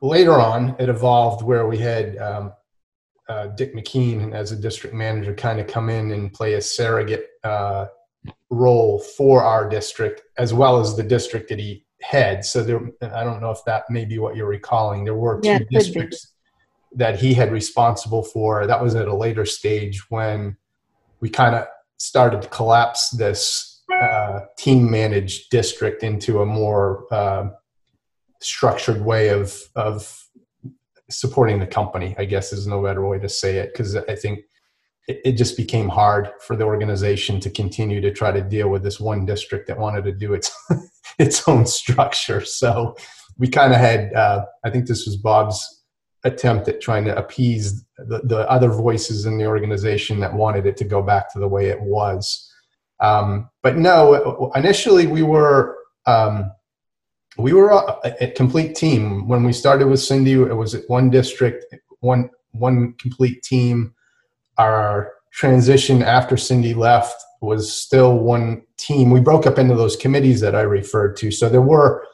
later 0.00 0.32
on 0.38 0.74
it 0.80 0.88
evolved 0.88 1.42
where 1.44 1.66
we 1.66 1.78
had 1.78 2.16
um, 2.18 2.52
uh, 3.28 3.46
dick 3.48 3.74
mckean 3.74 4.34
as 4.34 4.50
a 4.50 4.56
district 4.56 4.94
manager 4.94 5.32
kind 5.32 5.60
of 5.60 5.66
come 5.68 5.88
in 5.88 6.10
and 6.10 6.32
play 6.32 6.54
a 6.54 6.60
surrogate 6.60 7.28
uh, 7.44 7.86
role 8.50 8.98
for 8.98 9.44
our 9.44 9.68
district 9.68 10.22
as 10.38 10.52
well 10.52 10.80
as 10.80 10.96
the 10.96 11.02
district 11.04 11.48
that 11.48 11.58
he 11.58 11.84
heads. 12.00 12.50
so 12.50 12.64
there 12.64 12.80
i 13.14 13.22
don't 13.22 13.40
know 13.40 13.52
if 13.52 13.64
that 13.64 13.84
may 13.90 14.04
be 14.04 14.18
what 14.18 14.34
you're 14.34 14.48
recalling 14.48 15.04
there 15.04 15.14
were 15.14 15.40
two 15.40 15.48
Yeah, 15.50 15.58
be. 15.60 15.66
districts 15.76 16.31
that 16.94 17.18
he 17.18 17.34
had 17.34 17.52
responsible 17.52 18.22
for. 18.22 18.66
That 18.66 18.82
was 18.82 18.94
at 18.94 19.08
a 19.08 19.14
later 19.14 19.44
stage 19.44 20.10
when 20.10 20.56
we 21.20 21.30
kind 21.30 21.54
of 21.54 21.66
started 21.98 22.42
to 22.42 22.48
collapse 22.48 23.10
this 23.10 23.82
uh, 24.00 24.40
team 24.58 24.90
managed 24.90 25.50
district 25.50 26.02
into 26.02 26.42
a 26.42 26.46
more 26.46 27.06
uh, 27.12 27.48
structured 28.40 29.04
way 29.04 29.28
of 29.28 29.56
of 29.76 30.18
supporting 31.10 31.58
the 31.60 31.66
company 31.66 32.14
i 32.18 32.24
guess 32.24 32.52
is 32.52 32.66
no 32.66 32.82
better 32.82 33.06
way 33.06 33.18
to 33.18 33.28
say 33.28 33.58
it 33.58 33.70
because 33.72 33.94
i 33.94 34.16
think 34.16 34.40
it, 35.06 35.20
it 35.24 35.32
just 35.32 35.56
became 35.56 35.88
hard 35.88 36.30
for 36.40 36.56
the 36.56 36.64
organization 36.64 37.40
to 37.40 37.50
continue 37.50 38.00
to 38.00 38.12
try 38.12 38.30
to 38.32 38.40
deal 38.40 38.68
with 38.68 38.82
this 38.82 39.00
one 39.00 39.24
district 39.26 39.68
that 39.68 39.78
wanted 39.78 40.04
to 40.04 40.12
do 40.12 40.34
its 40.34 40.50
its 41.18 41.46
own 41.48 41.66
structure. 41.66 42.44
So 42.44 42.96
we 43.38 43.48
kind 43.48 43.72
of 43.72 43.78
had 43.78 44.12
uh, 44.14 44.44
i 44.64 44.70
think 44.70 44.86
this 44.86 45.06
was 45.06 45.16
bob's 45.16 45.81
attempt 46.24 46.68
at 46.68 46.80
trying 46.80 47.04
to 47.04 47.16
appease 47.16 47.84
the, 47.98 48.20
the 48.24 48.48
other 48.50 48.70
voices 48.70 49.26
in 49.26 49.38
the 49.38 49.46
organization 49.46 50.20
that 50.20 50.32
wanted 50.32 50.66
it 50.66 50.76
to 50.76 50.84
go 50.84 51.02
back 51.02 51.32
to 51.32 51.38
the 51.38 51.48
way 51.48 51.68
it 51.68 51.80
was. 51.80 52.48
Um, 53.00 53.50
but 53.62 53.76
no 53.76 54.52
initially 54.54 55.06
we 55.06 55.22
were 55.22 55.76
um, 56.06 56.52
we 57.38 57.52
were 57.52 57.70
a, 57.70 58.14
a 58.20 58.30
complete 58.32 58.76
team. 58.76 59.26
When 59.26 59.44
we 59.44 59.52
started 59.52 59.88
with 59.88 60.00
cindy 60.00 60.32
it 60.32 60.56
was 60.56 60.76
one 60.86 61.10
district 61.10 61.74
one 62.00 62.30
one 62.52 62.94
complete 62.94 63.42
team. 63.42 63.94
Our 64.58 65.14
transition 65.32 66.02
after 66.02 66.36
cindy 66.36 66.74
left 66.74 67.16
was 67.40 67.72
still 67.72 68.18
one 68.18 68.62
team. 68.76 69.10
We 69.10 69.20
broke 69.20 69.46
up 69.46 69.58
into 69.58 69.74
those 69.74 69.96
committees 69.96 70.40
that 70.40 70.54
i 70.54 70.60
referred 70.60 71.16
to. 71.16 71.30
So 71.32 71.48
there 71.48 71.62
were 71.62 72.06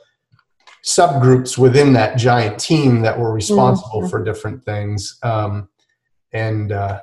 subgroups 0.88 1.58
within 1.58 1.92
that 1.92 2.16
giant 2.16 2.58
team 2.58 3.02
that 3.02 3.18
were 3.18 3.30
responsible 3.30 4.00
Mhm. 4.02 4.10
for 4.10 4.24
different 4.24 4.64
things 4.64 5.18
um, 5.22 5.68
and 6.32 6.72
uh, 6.72 7.00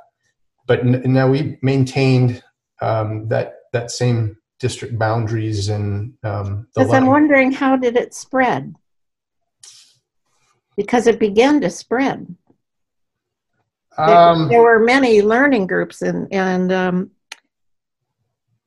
but 0.65 0.80
n- 0.80 1.04
now 1.06 1.30
we 1.30 1.60
maintained 1.62 2.43
um, 2.82 3.28
that 3.28 3.54
that 3.74 3.91
same 3.91 4.38
district 4.60 4.98
boundaries 4.98 5.69
and 5.69 6.13
um, 6.24 6.67
because 6.74 6.93
I'm 6.93 7.06
wondering 7.06 7.52
how 7.52 7.76
did 7.76 7.95
it 7.95 8.13
spread? 8.13 8.74
Because 10.76 11.06
it 11.08 11.19
began 11.19 11.62
to 11.62 11.69
spread. 11.69 12.36
Um, 13.98 14.39
there, 14.39 14.48
there, 14.50 14.62
were 14.62 14.80
many 14.80 15.21
learning 15.21 15.67
groups, 15.67 16.02
and 16.02 16.28
and 16.34 16.71
um, 16.71 17.12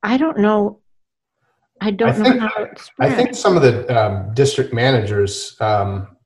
I 0.02 0.16
don't 0.16 0.38
know. 0.38 0.81
I 1.80 1.90
don't 1.90 2.08
I 2.08 2.12
think, 2.12 2.36
know 2.36 2.48
how 2.48 2.62
it 2.64 2.78
spread. 2.78 3.12
I 3.12 3.14
think 3.14 3.34
some 3.34 3.56
of 3.56 3.62
the 3.62 3.86
um, 3.96 4.34
district 4.34 4.72
managers 4.72 5.56
um, 5.60 6.16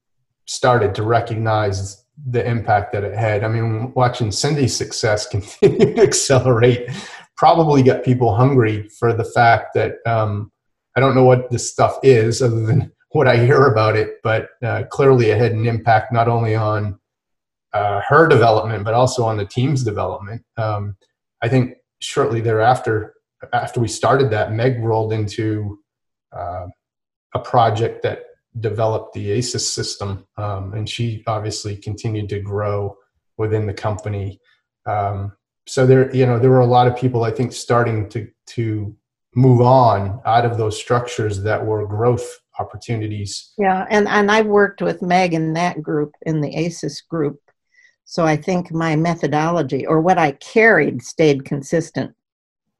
started 0.46 0.94
to 0.96 1.02
recognize 1.02 2.04
the 2.26 2.46
impact 2.46 2.92
that 2.92 3.04
it 3.04 3.14
had. 3.14 3.44
I 3.44 3.48
mean, 3.48 3.92
watching 3.94 4.30
Cindy's 4.30 4.76
success 4.76 5.26
continue 5.30 5.94
to 5.94 6.02
accelerate 6.02 6.90
probably 7.36 7.82
got 7.82 8.04
people 8.04 8.34
hungry 8.34 8.88
for 8.98 9.12
the 9.12 9.24
fact 9.24 9.74
that 9.74 9.96
um, 10.06 10.52
I 10.96 11.00
don't 11.00 11.14
know 11.14 11.24
what 11.24 11.50
this 11.50 11.70
stuff 11.70 11.98
is 12.02 12.42
other 12.42 12.64
than 12.64 12.92
what 13.10 13.28
I 13.28 13.36
hear 13.36 13.66
about 13.66 13.96
it, 13.96 14.18
but 14.22 14.48
uh, 14.62 14.84
clearly 14.90 15.30
it 15.30 15.38
had 15.38 15.52
an 15.52 15.66
impact 15.66 16.12
not 16.12 16.28
only 16.28 16.54
on 16.54 16.98
uh, 17.72 18.00
her 18.06 18.26
development, 18.26 18.84
but 18.84 18.94
also 18.94 19.24
on 19.24 19.36
the 19.36 19.44
team's 19.44 19.82
development. 19.82 20.42
Um, 20.56 20.96
I 21.42 21.48
think 21.48 21.74
shortly 21.98 22.40
thereafter, 22.40 23.14
after 23.52 23.80
we 23.80 23.88
started 23.88 24.30
that, 24.30 24.52
Meg 24.52 24.82
rolled 24.82 25.12
into 25.12 25.78
uh, 26.32 26.66
a 27.34 27.38
project 27.38 28.02
that 28.02 28.24
developed 28.60 29.14
the 29.14 29.30
ACES 29.30 29.72
system, 29.72 30.26
um, 30.36 30.74
and 30.74 30.88
she 30.88 31.22
obviously 31.26 31.76
continued 31.76 32.28
to 32.28 32.40
grow 32.40 32.96
within 33.36 33.66
the 33.66 33.74
company. 33.74 34.40
Um, 34.86 35.32
so 35.66 35.86
there, 35.86 36.14
you 36.14 36.26
know, 36.26 36.38
there 36.38 36.50
were 36.50 36.60
a 36.60 36.66
lot 36.66 36.86
of 36.86 36.96
people 36.96 37.24
I 37.24 37.30
think 37.30 37.52
starting 37.52 38.08
to 38.10 38.28
to 38.48 38.94
move 39.34 39.62
on 39.62 40.20
out 40.26 40.44
of 40.44 40.58
those 40.58 40.78
structures 40.78 41.42
that 41.42 41.64
were 41.64 41.86
growth 41.86 42.40
opportunities. 42.58 43.52
Yeah, 43.56 43.86
and 43.90 44.06
and 44.08 44.30
I 44.30 44.42
worked 44.42 44.82
with 44.82 45.02
Meg 45.02 45.34
in 45.34 45.54
that 45.54 45.82
group 45.82 46.12
in 46.22 46.40
the 46.40 46.54
ACES 46.54 47.00
group 47.02 47.40
so 48.04 48.26
I 48.26 48.36
think 48.36 48.72
my 48.72 48.96
methodology 48.96 49.86
or 49.86 50.00
what 50.00 50.18
I 50.18 50.32
carried 50.32 51.02
stayed 51.02 51.44
consistent 51.46 52.14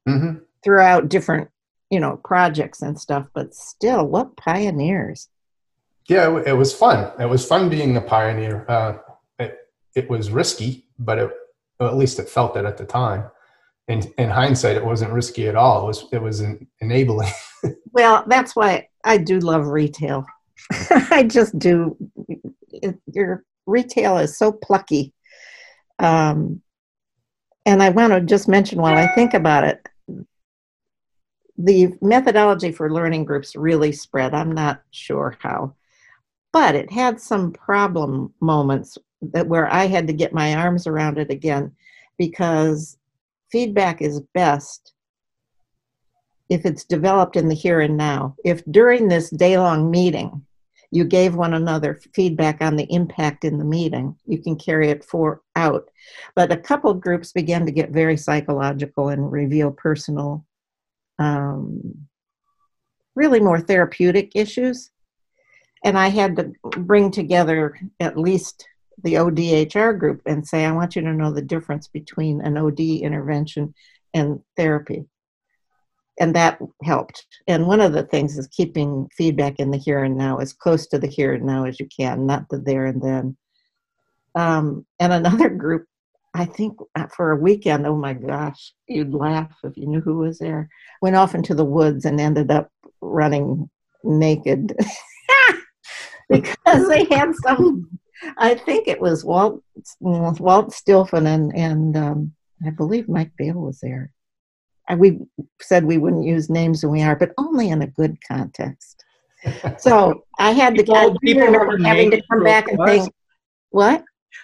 mm-hmm. 0.07 0.43
Throughout 0.63 1.09
different, 1.09 1.49
you 1.89 1.99
know, 1.99 2.19
projects 2.23 2.81
and 2.81 2.99
stuff. 2.99 3.27
But 3.33 3.53
still, 3.53 4.07
what 4.07 4.35
pioneers! 4.37 5.29
Yeah, 6.09 6.41
it, 6.45 6.53
was 6.53 6.73
fun. 6.73 7.11
It 7.19 7.29
was 7.29 7.45
fun 7.45 7.69
being 7.69 7.95
a 7.95 8.01
pioneer. 8.01 8.65
Uh, 8.67 8.97
it, 9.39 9.57
it 9.95 10.09
was 10.09 10.31
risky, 10.31 10.85
but 10.99 11.17
it, 11.17 11.31
at 11.79 11.95
least 11.95 12.19
it 12.19 12.29
felt 12.29 12.57
it 12.57 12.65
at 12.65 12.77
the 12.77 12.85
time. 12.85 13.29
In, 13.87 14.03
in 14.17 14.29
hindsight, 14.29 14.75
it 14.75 14.85
wasn't 14.85 15.13
risky 15.13 15.47
at 15.47 15.55
all. 15.55 15.83
It 15.83 15.87
was 15.87 16.05
it 16.11 16.21
was 16.21 16.43
enabling. 16.79 17.31
well, 17.91 18.23
that's 18.27 18.55
why 18.55 18.87
I 19.03 19.17
do 19.17 19.39
love 19.39 19.67
retail. 19.67 20.25
I 20.89 21.23
just 21.23 21.57
do. 21.57 21.97
It, 22.71 22.97
you're 23.11 23.43
retail 23.65 24.17
is 24.17 24.37
so 24.37 24.51
plucky. 24.51 25.13
Um, 25.99 26.61
and 27.65 27.81
I 27.81 27.89
want 27.89 28.13
to 28.13 28.21
just 28.21 28.47
mention 28.47 28.81
while 28.81 28.97
I 28.97 29.07
think 29.15 29.33
about 29.33 29.63
it, 29.63 29.87
the 31.57 31.93
methodology 32.01 32.71
for 32.71 32.91
learning 32.91 33.25
groups 33.25 33.55
really 33.55 33.91
spread. 33.91 34.33
I'm 34.33 34.51
not 34.51 34.81
sure 34.91 35.37
how, 35.39 35.75
but 36.51 36.75
it 36.75 36.91
had 36.91 37.19
some 37.21 37.51
problem 37.51 38.33
moments 38.41 38.97
that 39.21 39.47
where 39.47 39.71
I 39.71 39.85
had 39.85 40.07
to 40.07 40.13
get 40.13 40.33
my 40.33 40.55
arms 40.55 40.87
around 40.87 41.17
it 41.17 41.29
again 41.29 41.71
because 42.17 42.97
feedback 43.51 44.01
is 44.01 44.19
best 44.33 44.93
if 46.49 46.65
it's 46.65 46.83
developed 46.83 47.35
in 47.35 47.47
the 47.47 47.55
here 47.55 47.81
and 47.81 47.97
now. 47.97 48.35
If 48.43 48.63
during 48.65 49.07
this 49.07 49.29
day 49.29 49.57
long 49.57 49.89
meeting, 49.89 50.45
you 50.91 51.03
gave 51.03 51.33
one 51.35 51.55
another 51.55 51.99
feedback 52.13 52.61
on 52.61 52.75
the 52.75 52.87
impact 52.93 53.43
in 53.43 53.57
the 53.57 53.65
meeting. 53.65 54.15
You 54.27 54.37
can 54.37 54.55
carry 54.55 54.89
it 54.89 55.03
for 55.03 55.41
out. 55.55 55.89
But 56.35 56.51
a 56.51 56.57
couple 56.57 56.93
groups 56.93 57.31
began 57.31 57.65
to 57.65 57.71
get 57.71 57.89
very 57.89 58.15
psychological 58.15 59.09
and 59.09 59.31
reveal 59.31 59.71
personal, 59.71 60.45
um, 61.19 62.07
really 63.15 63.39
more 63.39 63.59
therapeutic 63.59 64.31
issues. 64.35 64.91
And 65.83 65.97
I 65.97 66.07
had 66.07 66.35
to 66.37 66.53
bring 66.77 67.11
together 67.11 67.77
at 67.99 68.17
least 68.17 68.65
the 69.03 69.15
ODHR 69.15 69.99
group 69.99 70.21
and 70.25 70.47
say, 70.47 70.65
I 70.65 70.71
want 70.71 70.95
you 70.95 71.01
to 71.01 71.13
know 71.13 71.31
the 71.31 71.41
difference 71.41 71.87
between 71.87 72.41
an 72.41 72.57
OD 72.57 72.79
intervention 72.79 73.73
and 74.13 74.41
therapy 74.55 75.05
and 76.19 76.35
that 76.35 76.59
helped. 76.83 77.25
And 77.47 77.67
one 77.67 77.81
of 77.81 77.93
the 77.93 78.03
things 78.03 78.37
is 78.37 78.47
keeping 78.47 79.09
feedback 79.15 79.59
in 79.59 79.71
the 79.71 79.77
here 79.77 80.03
and 80.03 80.15
now 80.15 80.37
as 80.37 80.53
close 80.53 80.87
to 80.87 80.99
the 80.99 81.07
here 81.07 81.33
and 81.33 81.45
now 81.45 81.65
as 81.65 81.79
you 81.79 81.87
can, 81.87 82.25
not 82.25 82.47
the 82.49 82.59
there 82.59 82.85
and 82.85 83.01
then. 83.01 83.37
Um, 84.35 84.85
and 84.99 85.13
another 85.13 85.49
group, 85.63 85.87
I 86.33 86.45
think 86.45 86.77
uh, 86.95 87.07
for 87.07 87.31
a 87.31 87.35
weekend, 87.35 87.85
oh 87.85 87.95
my 87.95 88.13
gosh, 88.13 88.73
you'd 88.87 89.13
laugh 89.13 89.51
if 89.63 89.77
you 89.77 89.87
knew 89.87 90.01
who 90.01 90.17
was 90.17 90.39
there, 90.39 90.69
went 91.01 91.15
off 91.15 91.35
into 91.35 91.53
the 91.53 91.65
woods 91.65 92.05
and 92.05 92.19
ended 92.19 92.49
up 92.49 92.69
running 93.01 93.69
naked 94.03 94.75
because 96.29 96.87
they 96.87 97.05
had 97.05 97.33
some, 97.43 97.87
I 98.37 98.55
think 98.55 98.87
it 98.87 98.99
was 98.99 99.23
Walt, 99.23 99.61
Walt 99.99 100.71
Stilfen 100.71 101.27
and, 101.27 101.55
and 101.55 101.97
um, 101.97 102.33
I 102.65 102.71
believe 102.71 103.07
Mike 103.07 103.31
Bale 103.37 103.55
was 103.55 103.79
there 103.79 104.11
And 104.87 104.99
we 104.99 105.19
said 105.61 105.85
we 105.85 105.97
wouldn't 105.97 106.25
use 106.25 106.49
names 106.49 106.83
and 106.83 106.91
we 106.91 107.03
are, 107.03 107.15
but 107.15 107.33
only 107.37 107.69
in 107.69 107.81
a 107.81 107.87
good 107.87 108.17
context. 108.27 109.03
So 109.77 110.23
I 110.39 110.51
had 110.51 110.75
to 110.75 110.83
people 111.21 111.43
remember 111.43 111.77
having 111.77 112.11
to 112.11 112.21
come 112.31 112.43
back 112.43 112.69
and 112.69 112.79
think, 112.85 113.13
what? 113.69 114.03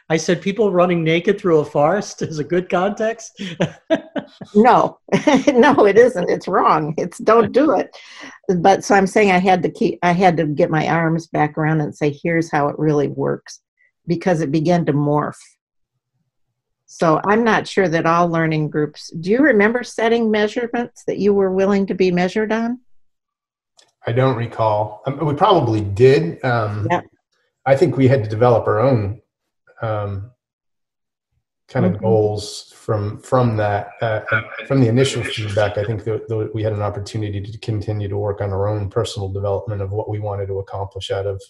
I 0.10 0.18
said 0.18 0.42
people 0.42 0.72
running 0.72 1.04
naked 1.04 1.40
through 1.40 1.60
a 1.60 1.66
forest 1.66 2.22
is 2.22 2.40
a 2.40 2.44
good 2.44 2.70
context. 2.70 3.42
no, 4.56 5.00
no, 5.48 5.86
it 5.86 5.98
isn't. 5.98 6.30
It's 6.30 6.48
wrong. 6.48 6.94
It's 6.98 7.18
don't 7.20 7.52
do 7.52 7.72
it. 7.72 7.96
But 8.58 8.84
so 8.84 8.96
I'm 8.96 9.08
saying 9.08 9.32
I 9.32 9.40
had 9.40 9.64
to 9.64 9.70
keep. 9.70 10.00
I 10.04 10.12
had 10.12 10.38
to 10.38 10.46
get 10.46 10.70
my 10.72 10.88
arms 10.88 11.28
back 11.28 11.58
around 11.58 11.82
and 11.82 11.96
say, 11.96 12.18
here's 12.24 12.52
how 12.52 12.68
it 12.68 12.80
really 12.80 13.08
works, 13.08 13.62
because 14.08 14.42
it 14.42 14.52
began 14.52 14.86
to 14.86 14.94
morph 14.94 15.38
so 16.92 17.22
I'm 17.24 17.44
not 17.44 17.68
sure 17.68 17.88
that 17.88 18.08
all 18.08 18.28
learning 18.28 18.72
groups. 18.72 19.12
Do 19.12 19.30
you 19.30 19.38
remember 19.42 19.84
setting 19.84 20.32
measurements 20.32 21.04
that 21.06 21.20
you 21.20 21.36
were 21.36 21.54
willing 21.54 21.86
to 21.86 21.94
be 21.94 22.10
measured 22.10 22.52
on? 22.52 22.80
I 24.08 24.12
don't 24.12 24.36
recall. 24.36 25.04
Um, 25.06 25.24
we 25.24 25.36
probably 25.36 25.82
did. 25.82 26.44
Um, 26.44 26.88
yeah. 26.90 27.02
I 27.64 27.76
think 27.76 27.96
we 27.96 28.08
had 28.08 28.24
to 28.24 28.30
develop 28.30 28.66
our 28.66 28.80
own 28.80 29.22
um, 29.82 30.32
kind 31.68 31.86
of 31.86 31.94
mm-hmm. 31.94 32.04
goals 32.04 32.74
from 32.76 33.20
from 33.20 33.58
that. 33.58 33.92
Uh, 34.02 34.22
from 34.68 34.82
the 34.82 34.88
initial 34.88 35.24
feedback, 35.24 35.78
I 35.78 35.84
think 35.84 36.04
that, 36.06 36.28
that 36.28 36.52
we 36.54 36.64
had 36.64 36.74
an 36.74 36.82
opportunity 36.82 37.42
to 37.42 37.58
continue 37.60 38.08
to 38.08 38.18
work 38.18 38.42
on 38.42 38.52
our 38.52 38.68
own 38.68 38.90
personal 38.90 39.30
development 39.30 39.82
of 39.82 39.92
what 39.92 40.10
we 40.10 40.20
wanted 40.20 40.48
to 40.48 40.60
accomplish 40.60 41.12
out 41.12 41.28
of 41.28 41.42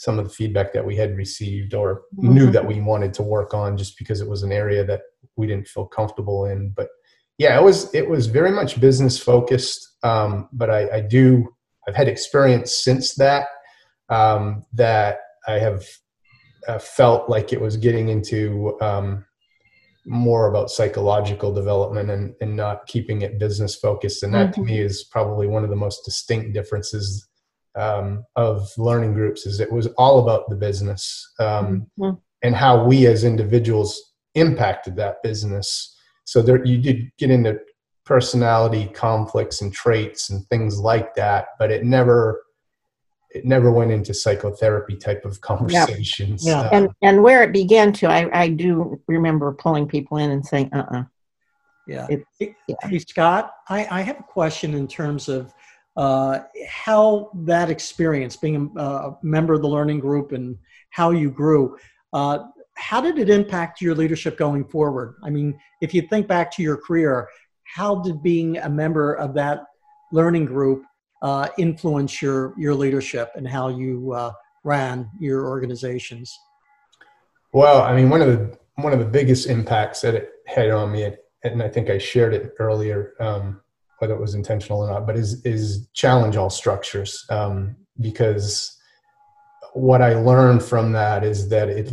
some 0.00 0.18
of 0.18 0.24
the 0.24 0.30
feedback 0.30 0.72
that 0.72 0.84
we 0.84 0.96
had 0.96 1.14
received 1.14 1.74
or 1.74 2.04
mm-hmm. 2.16 2.32
knew 2.34 2.50
that 2.50 2.66
we 2.66 2.80
wanted 2.80 3.12
to 3.12 3.22
work 3.22 3.52
on 3.52 3.76
just 3.76 3.98
because 3.98 4.22
it 4.22 4.28
was 4.28 4.42
an 4.42 4.50
area 4.50 4.82
that 4.82 5.02
we 5.36 5.46
didn't 5.46 5.68
feel 5.68 5.84
comfortable 5.84 6.46
in 6.46 6.70
but 6.70 6.88
yeah 7.36 7.58
it 7.58 7.62
was 7.62 7.94
it 7.94 8.08
was 8.08 8.26
very 8.26 8.50
much 8.50 8.80
business 8.80 9.18
focused 9.18 9.96
um, 10.02 10.48
but 10.54 10.70
I, 10.70 10.96
I, 10.96 11.00
do 11.02 11.46
i've 11.86 11.94
had 11.94 12.08
experience 12.08 12.82
since 12.82 13.14
that 13.16 13.48
um, 14.08 14.64
that 14.72 15.18
i 15.46 15.58
have 15.58 15.84
uh, 16.68 16.78
felt 16.78 17.28
like 17.28 17.52
it 17.52 17.60
was 17.60 17.76
getting 17.76 18.08
into 18.08 18.76
um, 18.80 19.24
more 20.06 20.48
about 20.48 20.70
psychological 20.70 21.52
development 21.52 22.10
and, 22.10 22.34
and 22.40 22.56
not 22.56 22.86
keeping 22.86 23.22
it 23.22 23.38
business 23.38 23.76
focused 23.76 24.22
and 24.22 24.34
that 24.34 24.52
mm-hmm. 24.52 24.62
to 24.62 24.66
me 24.66 24.80
is 24.80 25.04
probably 25.04 25.46
one 25.46 25.64
of 25.64 25.70
the 25.70 25.76
most 25.76 26.04
distinct 26.04 26.52
differences 26.52 27.28
um, 27.76 28.24
of 28.36 28.68
learning 28.76 29.14
groups 29.14 29.46
is 29.46 29.60
it 29.60 29.70
was 29.70 29.86
all 29.98 30.22
about 30.22 30.48
the 30.48 30.56
business 30.56 31.32
um, 31.38 31.86
mm-hmm. 31.98 32.16
and 32.42 32.54
how 32.54 32.84
we 32.84 33.06
as 33.06 33.24
individuals 33.24 34.12
impacted 34.34 34.96
that 34.96 35.22
business. 35.22 35.96
So 36.24 36.42
there, 36.42 36.64
you 36.64 36.78
did 36.78 37.10
get 37.18 37.30
into 37.30 37.58
personality 38.04 38.86
conflicts 38.92 39.60
and 39.60 39.72
traits 39.72 40.30
and 40.30 40.46
things 40.48 40.78
like 40.78 41.14
that, 41.14 41.48
but 41.58 41.70
it 41.70 41.84
never 41.84 42.42
it 43.30 43.44
never 43.44 43.70
went 43.70 43.92
into 43.92 44.12
psychotherapy 44.12 44.96
type 44.96 45.24
of 45.24 45.40
conversations. 45.40 46.44
Yeah, 46.44 46.62
yeah. 46.62 46.66
Uh, 46.66 46.70
and 46.72 46.88
and 47.02 47.22
where 47.22 47.42
it 47.42 47.52
began 47.52 47.92
to, 47.94 48.08
I, 48.08 48.28
I 48.32 48.48
do 48.48 49.00
remember 49.06 49.52
pulling 49.52 49.86
people 49.86 50.18
in 50.18 50.30
and 50.30 50.44
saying, 50.44 50.70
"Uh, 50.72 50.78
uh-uh. 50.78 51.04
yeah. 51.86 52.08
yeah. 52.40 52.74
Hey, 52.82 52.98
Scott, 52.98 53.54
I, 53.68 53.86
I 53.90 54.00
have 54.02 54.18
a 54.18 54.24
question 54.24 54.74
in 54.74 54.88
terms 54.88 55.28
of 55.28 55.54
uh, 55.96 56.40
how 56.68 57.30
that 57.34 57.70
experience, 57.70 58.36
being 58.36 58.72
a, 58.76 58.80
a, 58.80 59.18
member 59.22 59.54
of 59.54 59.62
the 59.62 59.68
learning 59.68 60.00
group 60.00 60.32
and 60.32 60.56
how 60.90 61.10
you 61.10 61.30
grew, 61.30 61.76
uh, 62.12 62.38
how 62.76 63.00
did 63.00 63.18
it 63.18 63.28
impact 63.28 63.80
your 63.80 63.94
leadership 63.94 64.38
going 64.38 64.64
forward? 64.64 65.16
I 65.22 65.30
mean, 65.30 65.58
if 65.80 65.92
you 65.92 66.02
think 66.02 66.26
back 66.26 66.50
to 66.52 66.62
your 66.62 66.76
career, 66.76 67.28
how 67.64 67.96
did 67.96 68.22
being 68.22 68.58
a 68.58 68.68
member 68.68 69.14
of 69.14 69.34
that 69.34 69.64
learning 70.12 70.46
group 70.46 70.84
uh, 71.22 71.48
influence 71.58 72.22
your 72.22 72.54
your 72.58 72.74
leadership 72.74 73.32
and 73.36 73.46
how 73.46 73.68
you 73.68 74.12
uh, 74.12 74.32
ran 74.64 75.10
your 75.18 75.46
organizations? 75.46 76.38
Well, 77.52 77.82
I 77.82 77.94
mean, 77.94 78.10
one 78.10 78.22
of 78.22 78.28
the 78.28 78.58
one 78.76 78.92
of 78.92 78.98
the 78.98 79.04
biggest 79.04 79.48
impacts 79.48 80.00
that 80.00 80.14
it 80.14 80.30
had 80.46 80.70
on 80.70 80.92
me, 80.92 81.12
and 81.44 81.62
I 81.62 81.68
think 81.68 81.90
I 81.90 81.98
shared 81.98 82.34
it 82.34 82.54
earlier, 82.58 83.14
um, 83.20 83.60
whether 83.98 84.14
it 84.14 84.20
was 84.20 84.34
intentional 84.34 84.80
or 84.80 84.88
not, 84.88 85.06
but 85.06 85.16
is 85.16 85.44
is 85.44 85.88
challenge 85.92 86.36
all 86.36 86.50
structures 86.50 87.26
um, 87.30 87.76
because 88.00 88.76
what 89.72 90.02
I 90.02 90.14
learned 90.14 90.62
from 90.62 90.92
that 90.92 91.22
is 91.24 91.48
that 91.48 91.68
it 91.68 91.92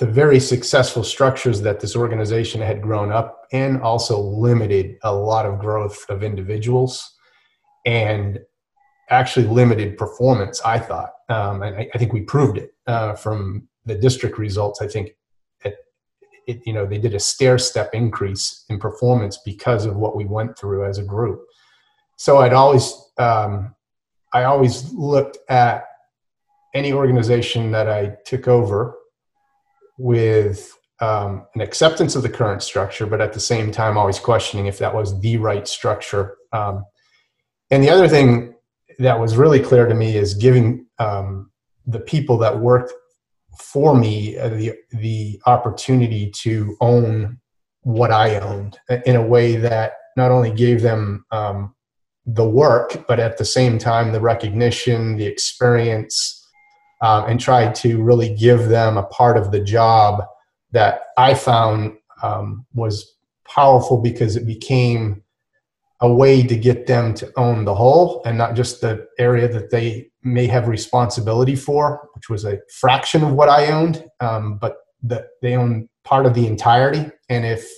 the 0.00 0.06
very 0.06 0.40
successful 0.40 1.04
structures 1.04 1.60
that 1.62 1.78
this 1.78 1.94
organization 1.94 2.60
had 2.60 2.82
grown 2.82 3.12
up 3.12 3.46
in 3.52 3.80
also 3.82 4.18
limited 4.18 4.96
a 5.04 5.14
lot 5.14 5.46
of 5.46 5.60
growth 5.60 6.04
of 6.08 6.24
individuals 6.24 7.11
and 7.84 8.38
actually 9.10 9.46
limited 9.46 9.96
performance 9.96 10.60
i 10.62 10.78
thought 10.78 11.10
um, 11.28 11.62
and 11.62 11.76
I, 11.76 11.88
I, 11.94 11.98
think 11.98 12.12
we 12.12 12.22
proved 12.22 12.58
it 12.58 12.74
uh, 12.86 13.14
from 13.14 13.68
the 13.84 13.94
district 13.94 14.38
results 14.38 14.80
i 14.80 14.86
think 14.86 15.16
it, 15.64 15.76
it, 16.46 16.62
you 16.66 16.72
know 16.72 16.86
they 16.86 16.98
did 16.98 17.14
a 17.14 17.20
stair 17.20 17.58
step 17.58 17.90
increase 17.92 18.64
in 18.68 18.78
performance 18.78 19.38
because 19.44 19.84
of 19.84 19.96
what 19.96 20.16
we 20.16 20.24
went 20.24 20.58
through 20.58 20.86
as 20.86 20.98
a 20.98 21.04
group 21.04 21.44
so 22.16 22.38
i'd 22.38 22.52
always 22.52 22.94
um, 23.18 23.74
i 24.32 24.44
always 24.44 24.92
looked 24.92 25.38
at 25.48 25.86
any 26.74 26.92
organization 26.92 27.70
that 27.72 27.88
i 27.88 28.14
took 28.24 28.48
over 28.48 28.96
with 29.98 30.72
um, 31.02 31.46
an 31.56 31.60
acceptance 31.60 32.14
of 32.14 32.22
the 32.22 32.28
current 32.28 32.62
structure, 32.62 33.06
but 33.06 33.20
at 33.20 33.32
the 33.32 33.40
same 33.40 33.72
time, 33.72 33.98
always 33.98 34.20
questioning 34.20 34.66
if 34.66 34.78
that 34.78 34.94
was 34.94 35.18
the 35.20 35.36
right 35.36 35.66
structure. 35.66 36.36
Um, 36.52 36.84
and 37.72 37.82
the 37.82 37.90
other 37.90 38.06
thing 38.06 38.54
that 38.98 39.18
was 39.18 39.36
really 39.36 39.58
clear 39.58 39.86
to 39.86 39.94
me 39.94 40.16
is 40.16 40.34
giving 40.34 40.86
um, 40.98 41.50
the 41.86 41.98
people 41.98 42.36
that 42.38 42.60
worked 42.60 42.92
for 43.58 43.96
me 43.96 44.38
uh, 44.38 44.48
the 44.50 44.74
the 44.92 45.40
opportunity 45.46 46.30
to 46.30 46.76
own 46.80 47.38
what 47.82 48.12
I 48.12 48.38
owned 48.38 48.78
in 49.06 49.16
a 49.16 49.26
way 49.26 49.56
that 49.56 49.94
not 50.16 50.30
only 50.30 50.52
gave 50.52 50.82
them 50.82 51.24
um, 51.32 51.74
the 52.26 52.48
work, 52.48 53.06
but 53.08 53.18
at 53.18 53.38
the 53.38 53.44
same 53.44 53.78
time 53.78 54.12
the 54.12 54.20
recognition, 54.20 55.16
the 55.16 55.26
experience, 55.26 56.46
um, 57.00 57.24
and 57.24 57.40
tried 57.40 57.74
to 57.76 58.02
really 58.02 58.34
give 58.34 58.68
them 58.68 58.96
a 58.96 59.02
part 59.04 59.36
of 59.36 59.50
the 59.50 59.60
job 59.60 60.22
that 60.70 61.00
I 61.16 61.34
found 61.34 61.96
um, 62.22 62.66
was 62.74 63.16
powerful 63.48 63.98
because 63.98 64.36
it 64.36 64.46
became 64.46 65.22
a 66.02 66.12
way 66.12 66.42
to 66.42 66.56
get 66.56 66.86
them 66.86 67.14
to 67.14 67.32
own 67.36 67.64
the 67.64 67.74
whole 67.74 68.22
and 68.26 68.36
not 68.36 68.54
just 68.54 68.80
the 68.80 69.06
area 69.18 69.48
that 69.48 69.70
they 69.70 70.10
may 70.24 70.46
have 70.48 70.68
responsibility 70.68 71.54
for, 71.54 72.08
which 72.14 72.28
was 72.28 72.44
a 72.44 72.58
fraction 72.80 73.22
of 73.22 73.32
what 73.32 73.48
I 73.48 73.68
owned, 73.68 74.04
um, 74.20 74.58
but 74.58 74.76
that 75.04 75.26
they 75.40 75.56
own 75.56 75.88
part 76.04 76.26
of 76.26 76.34
the 76.34 76.46
entirety. 76.46 77.08
And 77.28 77.46
if 77.46 77.68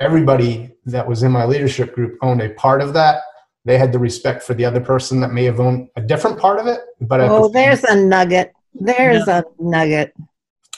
everybody 0.00 0.72
that 0.86 1.06
was 1.06 1.22
in 1.22 1.30
my 1.30 1.44
leadership 1.44 1.94
group 1.94 2.18
owned 2.20 2.42
a 2.42 2.50
part 2.54 2.82
of 2.82 2.92
that, 2.94 3.22
they 3.64 3.78
had 3.78 3.92
the 3.92 3.98
respect 3.98 4.42
for 4.42 4.54
the 4.54 4.64
other 4.64 4.80
person 4.80 5.20
that 5.20 5.32
may 5.32 5.44
have 5.44 5.60
owned 5.60 5.88
a 5.96 6.00
different 6.00 6.38
part 6.38 6.58
of 6.58 6.66
it. 6.66 6.80
But 7.00 7.20
oh, 7.20 7.48
the 7.48 7.54
there's 7.54 7.84
a 7.84 7.96
nugget. 7.96 8.52
There's 8.74 9.26
yeah. 9.26 9.40
a 9.40 9.44
nugget. 9.58 10.12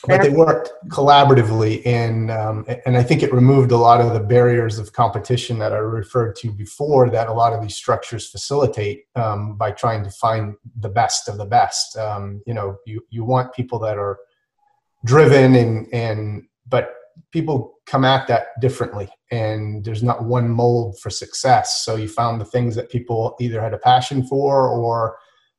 But 0.07 0.23
they 0.23 0.31
worked 0.31 0.71
collaboratively, 0.89 1.85
and 1.85 2.31
um, 2.31 2.65
and 2.87 2.97
I 2.97 3.03
think 3.03 3.23
it 3.23 3.33
removed 3.33 3.73
a 3.73 3.77
lot 3.77 4.01
of 4.01 4.15
the 4.15 4.21
barriers 4.21 4.79
of 4.79 4.93
competition 4.93 5.59
that 5.59 5.73
I 5.73 5.79
referred 5.79 6.37
to 6.37 6.53
before. 6.53 7.11
That 7.11 7.29
a 7.29 7.33
lot 7.33 7.53
of 7.53 7.63
these 7.63 7.75
structures 7.75 8.31
facilitate 8.31 9.07
um, 9.17 9.57
by 9.57 9.73
trying 9.73 10.05
to 10.05 10.11
find 10.11 10.55
the 10.79 10.89
best 10.89 11.29
of 11.29 11.37
the 11.37 11.47
best. 11.47 11.97
Um, 11.97 12.43
you 12.47 12.55
know, 12.55 12.77
you 12.87 13.05
you 13.11 13.25
want 13.25 13.53
people 13.53 13.79
that 13.81 13.99
are 13.99 14.19
driven 15.05 15.55
and 15.55 15.93
and 15.93 16.45
but 16.69 16.95
people 17.33 17.79
come 17.87 18.05
at 18.05 18.27
that 18.29 18.61
differently 18.61 19.09
and 19.31 19.85
there's 19.85 20.03
not 20.03 20.25
one 20.25 20.49
mold 20.49 20.99
for 21.01 21.11
success 21.11 21.85
so 21.85 21.97
you 21.97 22.09
found 22.09 22.41
the 22.41 22.45
things 22.45 22.75
that 22.75 22.91
people 22.91 23.37
either 23.41 23.61
had 23.61 23.75
a 23.75 23.79
passion 23.79 24.27
for 24.27 24.69
or 24.69 25.17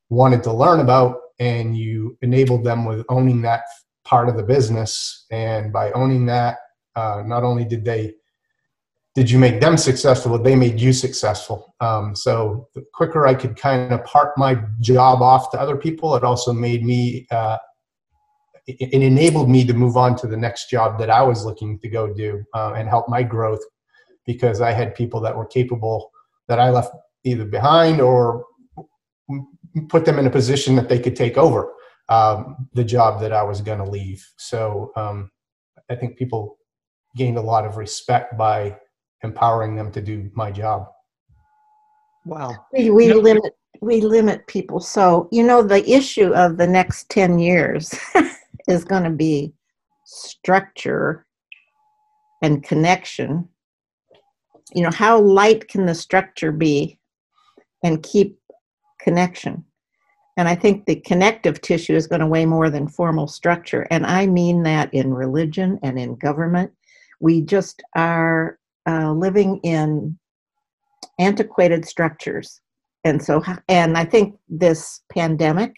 wanted 0.08 0.42
to 0.42 0.52
learn 0.52 0.80
about 0.80 1.16
and 1.38 1.76
you 1.76 2.16
enabled 2.22 2.64
them 2.64 2.84
with 2.84 3.04
owning 3.08 3.40
that 3.42 3.62
part 4.10 4.28
of 4.28 4.36
the 4.36 4.42
business. 4.42 5.26
And 5.30 5.72
by 5.72 5.92
owning 5.92 6.26
that 6.26 6.58
uh, 6.96 7.22
not 7.24 7.44
only 7.44 7.64
did 7.64 7.84
they 7.84 8.14
did 9.14 9.28
you 9.30 9.38
make 9.38 9.60
them 9.60 9.76
successful 9.76 10.32
but 10.32 10.44
they 10.44 10.56
made 10.56 10.80
you 10.80 10.92
successful. 10.92 11.74
Um, 11.80 12.16
so 12.16 12.68
the 12.74 12.84
quicker 12.92 13.26
i 13.26 13.34
could 13.34 13.56
kind 13.56 13.92
of 13.92 14.04
part 14.04 14.36
my 14.36 14.52
job 14.80 15.22
off 15.22 15.50
to 15.52 15.60
other 15.60 15.76
people 15.76 16.16
it 16.16 16.24
also 16.24 16.52
made 16.52 16.84
me 16.84 17.26
uh, 17.30 17.58
it 18.66 19.02
enabled 19.02 19.48
me 19.48 19.64
to 19.64 19.72
move 19.72 19.96
on 19.96 20.14
to 20.16 20.26
the 20.26 20.36
next 20.36 20.70
job 20.70 20.98
that 20.98 21.10
I 21.10 21.22
was 21.22 21.44
looking 21.44 21.78
to 21.80 21.88
go 21.88 22.12
do 22.12 22.44
uh, 22.54 22.72
and 22.76 22.88
help 22.88 23.08
my 23.08 23.22
growth 23.22 23.62
because 24.26 24.60
I 24.60 24.72
had 24.72 24.94
people 24.94 25.20
that 25.22 25.36
were 25.36 25.46
capable 25.46 26.10
that 26.48 26.60
I 26.60 26.70
left 26.70 26.94
either 27.24 27.44
behind 27.44 28.00
or 28.00 28.44
put 29.88 30.04
them 30.04 30.18
in 30.18 30.26
a 30.26 30.30
position 30.30 30.76
that 30.76 30.88
they 30.88 30.98
could 30.98 31.16
take 31.16 31.36
over 31.36 31.72
um, 32.10 32.68
the 32.74 32.84
job 32.84 33.20
that 33.20 33.32
I 33.32 33.42
was 33.42 33.60
going 33.60 33.78
to 33.78 33.90
leave. 33.90 34.24
So 34.36 34.92
um, 34.96 35.30
I 35.90 35.94
think 35.94 36.18
people 36.18 36.58
gained 37.16 37.38
a 37.38 37.42
lot 37.42 37.64
of 37.64 37.76
respect 37.76 38.36
by 38.36 38.76
empowering 39.22 39.76
them 39.76 39.90
to 39.92 40.02
do 40.02 40.30
my 40.34 40.50
job. 40.50 40.86
Wow. 42.26 42.54
We, 42.72 42.90
we 42.90 43.12
limit 43.12 43.54
we 43.80 44.02
limit 44.02 44.46
people. 44.46 44.80
So 44.80 45.28
you 45.32 45.42
know 45.42 45.62
the 45.62 45.88
issue 45.90 46.34
of 46.34 46.58
the 46.58 46.66
next 46.66 47.08
ten 47.08 47.38
years. 47.38 47.94
is 48.70 48.84
going 48.84 49.04
to 49.04 49.10
be 49.10 49.52
structure 50.04 51.26
and 52.42 52.62
connection. 52.62 53.48
You 54.72 54.84
know, 54.84 54.90
how 54.90 55.20
light 55.20 55.68
can 55.68 55.86
the 55.86 55.94
structure 55.94 56.52
be 56.52 56.98
and 57.82 58.02
keep 58.02 58.38
connection? 59.00 59.64
And 60.40 60.48
I 60.48 60.54
think 60.54 60.86
the 60.86 60.96
connective 60.96 61.60
tissue 61.60 61.94
is 61.94 62.06
going 62.06 62.22
to 62.22 62.26
weigh 62.26 62.46
more 62.46 62.70
than 62.70 62.88
formal 62.88 63.26
structure. 63.26 63.86
And 63.90 64.06
I 64.06 64.24
mean 64.24 64.62
that 64.62 64.88
in 64.94 65.12
religion 65.12 65.78
and 65.82 65.98
in 65.98 66.16
government. 66.16 66.72
We 67.20 67.42
just 67.42 67.82
are 67.94 68.58
uh, 68.88 69.12
living 69.12 69.60
in 69.64 70.18
antiquated 71.18 71.84
structures. 71.84 72.58
And 73.04 73.22
so, 73.22 73.44
and 73.68 73.98
I 73.98 74.06
think 74.06 74.38
this 74.48 75.02
pandemic 75.12 75.76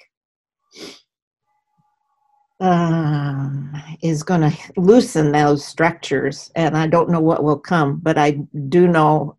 um, 2.60 3.72
is 4.00 4.22
going 4.22 4.48
to 4.48 4.56
loosen 4.76 5.32
those 5.32 5.64
structures, 5.64 6.52
and 6.54 6.76
I 6.76 6.86
don't 6.86 7.10
know 7.10 7.18
what 7.18 7.42
will 7.42 7.58
come, 7.58 7.98
but 8.00 8.16
I 8.16 8.38
do 8.68 8.86
know 8.86 9.36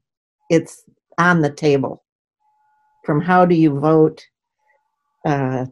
it's 0.49 0.83
on 1.17 1.39
the 1.39 1.49
table. 1.49 2.03
From 3.05 3.21
how 3.21 3.45
do 3.45 3.55
you 3.55 3.79
vote 3.79 4.21
uh, 5.25 5.65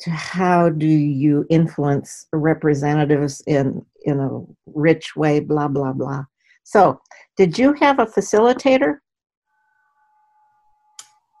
to 0.00 0.10
how 0.10 0.68
do 0.68 0.86
you 0.86 1.46
influence 1.48 2.26
representatives 2.32 3.42
in 3.46 3.84
in 4.04 4.20
a 4.20 4.40
rich 4.66 5.16
way, 5.16 5.40
blah 5.40 5.68
blah 5.68 5.92
blah. 5.92 6.24
So, 6.64 7.00
did 7.36 7.58
you 7.58 7.72
have 7.74 7.98
a 7.98 8.06
facilitator? 8.06 8.98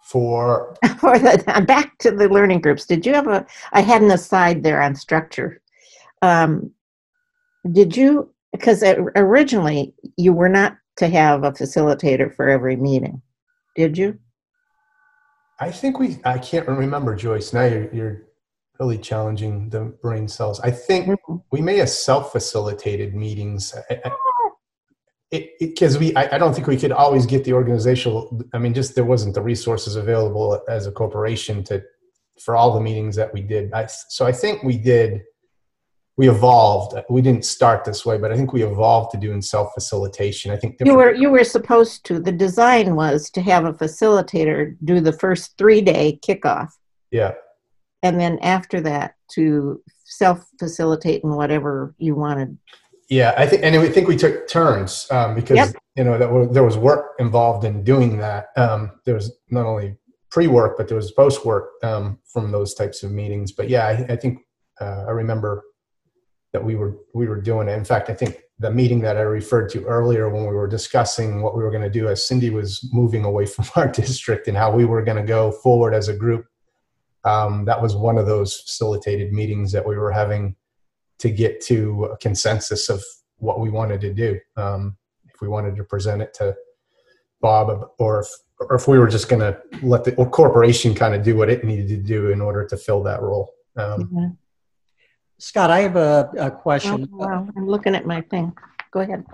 for 0.06 0.76
for 0.98 1.18
the 1.18 1.64
back 1.66 1.98
to 1.98 2.12
the 2.12 2.28
learning 2.28 2.60
groups 2.60 2.86
did 2.86 3.04
you 3.04 3.12
have 3.12 3.26
a 3.26 3.44
i 3.72 3.80
had 3.80 4.02
an 4.02 4.10
aside 4.10 4.62
there 4.62 4.80
on 4.80 4.94
structure 4.94 5.60
um, 6.22 6.70
did 7.72 7.96
you 7.96 8.30
because 8.52 8.82
originally 9.16 9.92
you 10.16 10.32
were 10.32 10.48
not 10.48 10.76
to 10.96 11.08
have 11.08 11.42
a 11.42 11.52
facilitator 11.52 12.32
for 12.34 12.48
every 12.48 12.76
meeting 12.76 13.20
did 13.74 13.98
you 13.98 14.16
i 15.60 15.70
think 15.70 15.98
we 15.98 16.18
i 16.24 16.38
can't 16.38 16.66
remember 16.68 17.14
joyce. 17.14 17.52
Now 17.52 17.64
you're, 17.64 17.92
you're 17.92 18.22
really 18.78 18.98
challenging 18.98 19.68
the 19.70 19.80
brain 20.02 20.28
cells. 20.28 20.60
I 20.60 20.70
think 20.70 21.06
mm-hmm. 21.06 21.36
we 21.50 21.60
may 21.60 21.78
have 21.78 21.90
self-facilitated 21.90 23.14
meetings. 23.14 23.74
Because 25.58 25.98
we 25.98 26.14
I, 26.14 26.36
I, 26.36 26.38
don't 26.38 26.54
think 26.54 26.66
we 26.66 26.76
could 26.76 26.92
always 26.92 27.26
get 27.26 27.42
the 27.42 27.52
organizational 27.52 28.40
i 28.54 28.58
mean 28.58 28.72
just 28.72 28.94
there 28.94 29.04
wasn't 29.04 29.34
the 29.34 29.42
resources 29.42 29.96
available 29.96 30.62
as 30.68 30.86
a 30.86 30.92
corporation 30.92 31.64
to 31.64 31.82
for 32.40 32.54
all 32.54 32.72
the 32.72 32.80
meetings 32.80 33.16
that 33.16 33.34
we 33.34 33.42
did. 33.42 33.72
I, 33.72 33.86
so 33.86 34.24
i 34.24 34.32
think 34.32 34.62
we 34.62 34.78
did 34.78 35.22
we 36.16 36.28
evolved 36.28 36.98
we 37.10 37.20
didn't 37.20 37.44
start 37.44 37.84
this 37.84 38.06
way 38.06 38.16
but 38.18 38.32
i 38.32 38.36
think 38.36 38.52
we 38.52 38.62
evolved 38.62 39.10
to 39.10 39.18
doing 39.18 39.42
self-facilitation 39.42 40.50
i 40.50 40.56
think 40.56 40.76
you 40.84 40.94
were 40.94 41.14
you 41.14 41.30
were 41.30 41.44
supposed 41.44 42.04
to 42.04 42.18
the 42.18 42.32
design 42.32 42.96
was 42.96 43.30
to 43.30 43.42
have 43.42 43.64
a 43.64 43.72
facilitator 43.72 44.76
do 44.84 45.00
the 45.00 45.12
first 45.12 45.56
three 45.58 45.80
day 45.80 46.18
kickoff 46.26 46.70
yeah 47.10 47.32
and 48.02 48.20
then 48.20 48.38
after 48.40 48.80
that 48.80 49.14
to 49.32 49.82
self 50.06 50.46
facilitate 50.58 51.22
in 51.24 51.30
whatever 51.30 51.94
you 51.98 52.14
wanted. 52.14 52.56
Yeah, 53.08 53.34
I 53.36 53.46
think, 53.46 53.62
and 53.62 53.76
I 53.76 53.88
think 53.88 54.08
we 54.08 54.16
took 54.16 54.48
turns 54.48 55.06
um, 55.10 55.34
because 55.34 55.56
yep. 55.56 55.74
you 55.96 56.04
know 56.04 56.18
that 56.18 56.52
there 56.52 56.64
was 56.64 56.76
work 56.76 57.14
involved 57.18 57.64
in 57.64 57.84
doing 57.84 58.18
that. 58.18 58.48
Um, 58.56 58.92
there 59.04 59.14
was 59.14 59.32
not 59.50 59.66
only 59.66 59.96
pre-work, 60.30 60.76
but 60.76 60.88
there 60.88 60.96
was 60.96 61.12
post-work 61.12 61.70
um, 61.82 62.18
from 62.24 62.50
those 62.50 62.74
types 62.74 63.02
of 63.02 63.12
meetings. 63.12 63.52
But 63.52 63.68
yeah, 63.68 63.86
I, 63.86 64.12
I 64.12 64.16
think 64.16 64.40
uh, 64.80 65.04
I 65.06 65.10
remember 65.10 65.62
that 66.52 66.64
we 66.64 66.74
were 66.74 66.96
we 67.14 67.26
were 67.26 67.40
doing 67.40 67.68
it. 67.68 67.72
In 67.72 67.84
fact, 67.84 68.10
I 68.10 68.14
think 68.14 68.42
the 68.58 68.70
meeting 68.70 69.00
that 69.00 69.16
I 69.16 69.22
referred 69.22 69.68
to 69.70 69.84
earlier 69.84 70.30
when 70.30 70.46
we 70.46 70.54
were 70.54 70.66
discussing 70.66 71.42
what 71.42 71.56
we 71.56 71.62
were 71.62 71.70
going 71.70 71.82
to 71.82 71.90
do 71.90 72.08
as 72.08 72.26
Cindy 72.26 72.50
was 72.50 72.88
moving 72.92 73.24
away 73.24 73.46
from 73.46 73.66
our 73.76 73.88
district 73.88 74.48
and 74.48 74.56
how 74.56 74.70
we 74.70 74.84
were 74.84 75.02
going 75.02 75.18
to 75.18 75.26
go 75.26 75.52
forward 75.52 75.94
as 75.94 76.08
a 76.08 76.16
group. 76.16 76.46
Um, 77.24 77.64
that 77.64 77.82
was 77.82 77.96
one 77.96 78.18
of 78.18 78.26
those 78.26 78.60
facilitated 78.60 79.32
meetings 79.32 79.72
that 79.72 79.86
we 79.86 79.96
were 79.96 80.12
having 80.12 80.54
to 81.18 81.30
get 81.30 81.60
to 81.62 82.04
a 82.04 82.16
consensus 82.18 82.88
of 82.88 83.02
what 83.38 83.60
we 83.60 83.68
wanted 83.68 84.00
to 84.02 84.14
do. 84.14 84.38
Um, 84.56 84.96
if 85.26 85.40
we 85.40 85.48
wanted 85.48 85.76
to 85.76 85.84
present 85.84 86.22
it 86.22 86.32
to 86.34 86.54
Bob, 87.40 87.90
or 87.98 88.20
if, 88.20 88.28
or 88.60 88.76
if 88.76 88.88
we 88.88 88.98
were 88.98 89.08
just 89.08 89.28
going 89.28 89.40
to 89.40 89.60
let 89.82 90.04
the 90.04 90.12
corporation 90.12 90.94
kind 90.94 91.14
of 91.14 91.22
do 91.22 91.36
what 91.36 91.50
it 91.50 91.64
needed 91.64 91.88
to 91.88 91.96
do 91.96 92.30
in 92.30 92.40
order 92.40 92.64
to 92.66 92.76
fill 92.76 93.02
that 93.02 93.20
role. 93.20 93.52
Um, 93.76 94.02
mm-hmm. 94.04 94.26
Scott, 95.38 95.70
I 95.70 95.80
have 95.80 95.96
a, 95.96 96.30
a 96.38 96.50
question. 96.50 97.08
Oh, 97.12 97.16
wow. 97.16 97.48
I'm 97.56 97.68
looking 97.68 97.94
at 97.94 98.06
my 98.06 98.22
thing. 98.22 98.52
Go 98.90 99.00
ahead. 99.00 99.24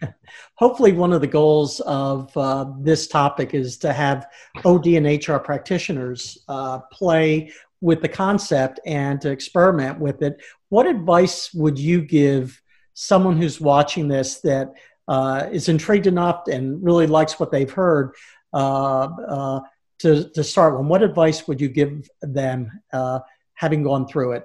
Hopefully, 0.54 0.92
one 0.92 1.12
of 1.12 1.20
the 1.20 1.26
goals 1.26 1.80
of 1.80 2.36
uh, 2.36 2.66
this 2.78 3.08
topic 3.08 3.54
is 3.54 3.76
to 3.78 3.92
have 3.92 4.26
OD 4.64 4.86
and 4.88 5.06
HR 5.06 5.38
practitioners 5.38 6.38
uh, 6.48 6.78
play 6.92 7.52
with 7.80 8.00
the 8.00 8.08
concept 8.08 8.80
and 8.86 9.20
to 9.20 9.30
experiment 9.30 9.98
with 9.98 10.22
it. 10.22 10.40
What 10.68 10.86
advice 10.86 11.52
would 11.54 11.78
you 11.78 12.02
give 12.02 12.60
someone 12.94 13.36
who's 13.36 13.60
watching 13.60 14.08
this 14.08 14.40
that 14.40 14.72
uh, 15.06 15.48
is 15.50 15.68
intrigued 15.68 16.06
enough 16.06 16.46
and 16.48 16.82
really 16.84 17.06
likes 17.06 17.40
what 17.40 17.50
they've 17.50 17.70
heard 17.70 18.14
uh, 18.52 19.04
uh, 19.06 19.60
to, 20.00 20.28
to 20.30 20.44
start 20.44 20.76
one? 20.76 20.88
What 20.88 21.02
advice 21.02 21.48
would 21.48 21.60
you 21.60 21.68
give 21.68 22.08
them 22.22 22.70
uh, 22.92 23.20
having 23.54 23.82
gone 23.82 24.06
through 24.06 24.32
it? 24.32 24.44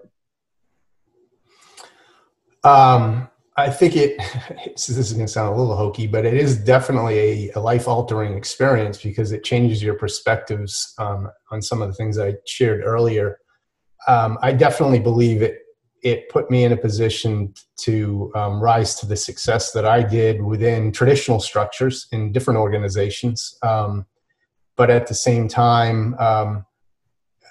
Um, 2.63 3.29
I 3.55 3.69
think 3.69 3.95
it, 3.95 4.19
this 4.65 4.89
is 4.89 5.13
going 5.13 5.25
to 5.25 5.31
sound 5.31 5.53
a 5.53 5.57
little 5.57 5.75
hokey, 5.75 6.07
but 6.07 6.25
it 6.25 6.33
is 6.33 6.57
definitely 6.57 7.19
a, 7.19 7.51
a 7.55 7.59
life 7.59 7.87
altering 7.87 8.35
experience 8.35 9.01
because 9.01 9.31
it 9.31 9.43
changes 9.43 9.83
your 9.83 9.95
perspectives 9.95 10.93
um, 10.97 11.29
on 11.51 11.61
some 11.61 11.81
of 11.81 11.87
the 11.87 11.93
things 11.93 12.17
I 12.17 12.35
shared 12.45 12.83
earlier. 12.83 13.39
Um, 14.07 14.37
I 14.41 14.53
definitely 14.53 14.99
believe 14.99 15.41
it, 15.41 15.59
it 16.01 16.27
put 16.29 16.51
me 16.51 16.65
in 16.65 16.73
a 16.73 16.77
position 16.77 17.53
to 17.77 18.31
um, 18.35 18.59
rise 18.59 18.95
to 18.95 19.05
the 19.05 19.15
success 19.15 19.71
that 19.71 19.85
I 19.85 20.03
did 20.03 20.41
within 20.41 20.91
traditional 20.91 21.39
structures 21.39 22.07
in 22.11 22.31
different 22.33 22.59
organizations. 22.59 23.57
Um, 23.61 24.05
but 24.75 24.89
at 24.89 25.07
the 25.07 25.13
same 25.13 25.47
time, 25.47 26.15
um, 26.19 26.65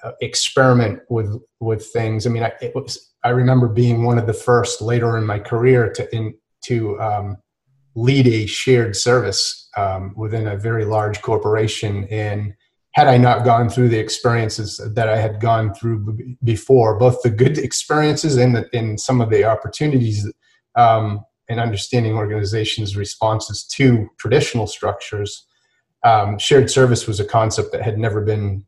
uh, 0.03 0.13
experiment 0.21 1.01
with 1.09 1.41
with 1.61 1.87
things. 1.87 2.27
I 2.27 2.31
mean, 2.31 2.43
I, 2.43 2.53
it 2.61 2.75
was 2.75 3.12
I 3.25 3.31
remember 3.31 3.69
being 3.69 4.05
one 4.05 4.19
of 4.19 4.27
the 4.27 4.33
first 4.33 4.81
later 4.81 5.17
in 5.17 5.25
my 5.25 5.39
career 5.39 5.91
to 5.93 6.15
in, 6.15 6.35
to 6.65 7.01
um, 7.01 7.37
lead 7.95 8.27
a 8.27 8.47
shared 8.47 8.97
service 8.97 9.69
um, 9.77 10.15
within 10.17 10.47
a 10.47 10.57
very 10.57 10.85
large 10.85 11.21
corporation. 11.23 12.07
And 12.11 12.55
had 12.95 13.07
I 13.07 13.17
not 13.17 13.45
gone 13.45 13.69
through 13.69 13.89
the 13.89 13.99
experiences 13.99 14.81
that 14.95 15.09
I 15.09 15.19
had 15.19 15.41
gone 15.41 15.75
through 15.75 16.37
before, 16.45 16.99
both 16.99 17.23
the 17.23 17.31
good 17.31 17.59
experiences 17.59 18.37
and 18.37 18.55
the, 18.55 18.69
and 18.73 19.01
some 19.01 19.21
of 19.21 19.31
the 19.31 19.45
opportunities 19.45 20.31
um, 20.75 21.25
and 21.49 21.61
understanding 21.61 22.15
organizations' 22.15 22.97
responses 22.97 23.65
to 23.65 24.09
traditional 24.19 24.67
structures, 24.67 25.47
um, 26.05 26.39
shared 26.39 26.71
service 26.71 27.07
was 27.07 27.21
a 27.21 27.25
concept 27.25 27.73
that 27.73 27.83
had 27.83 27.99
never 27.99 28.21
been 28.21 28.65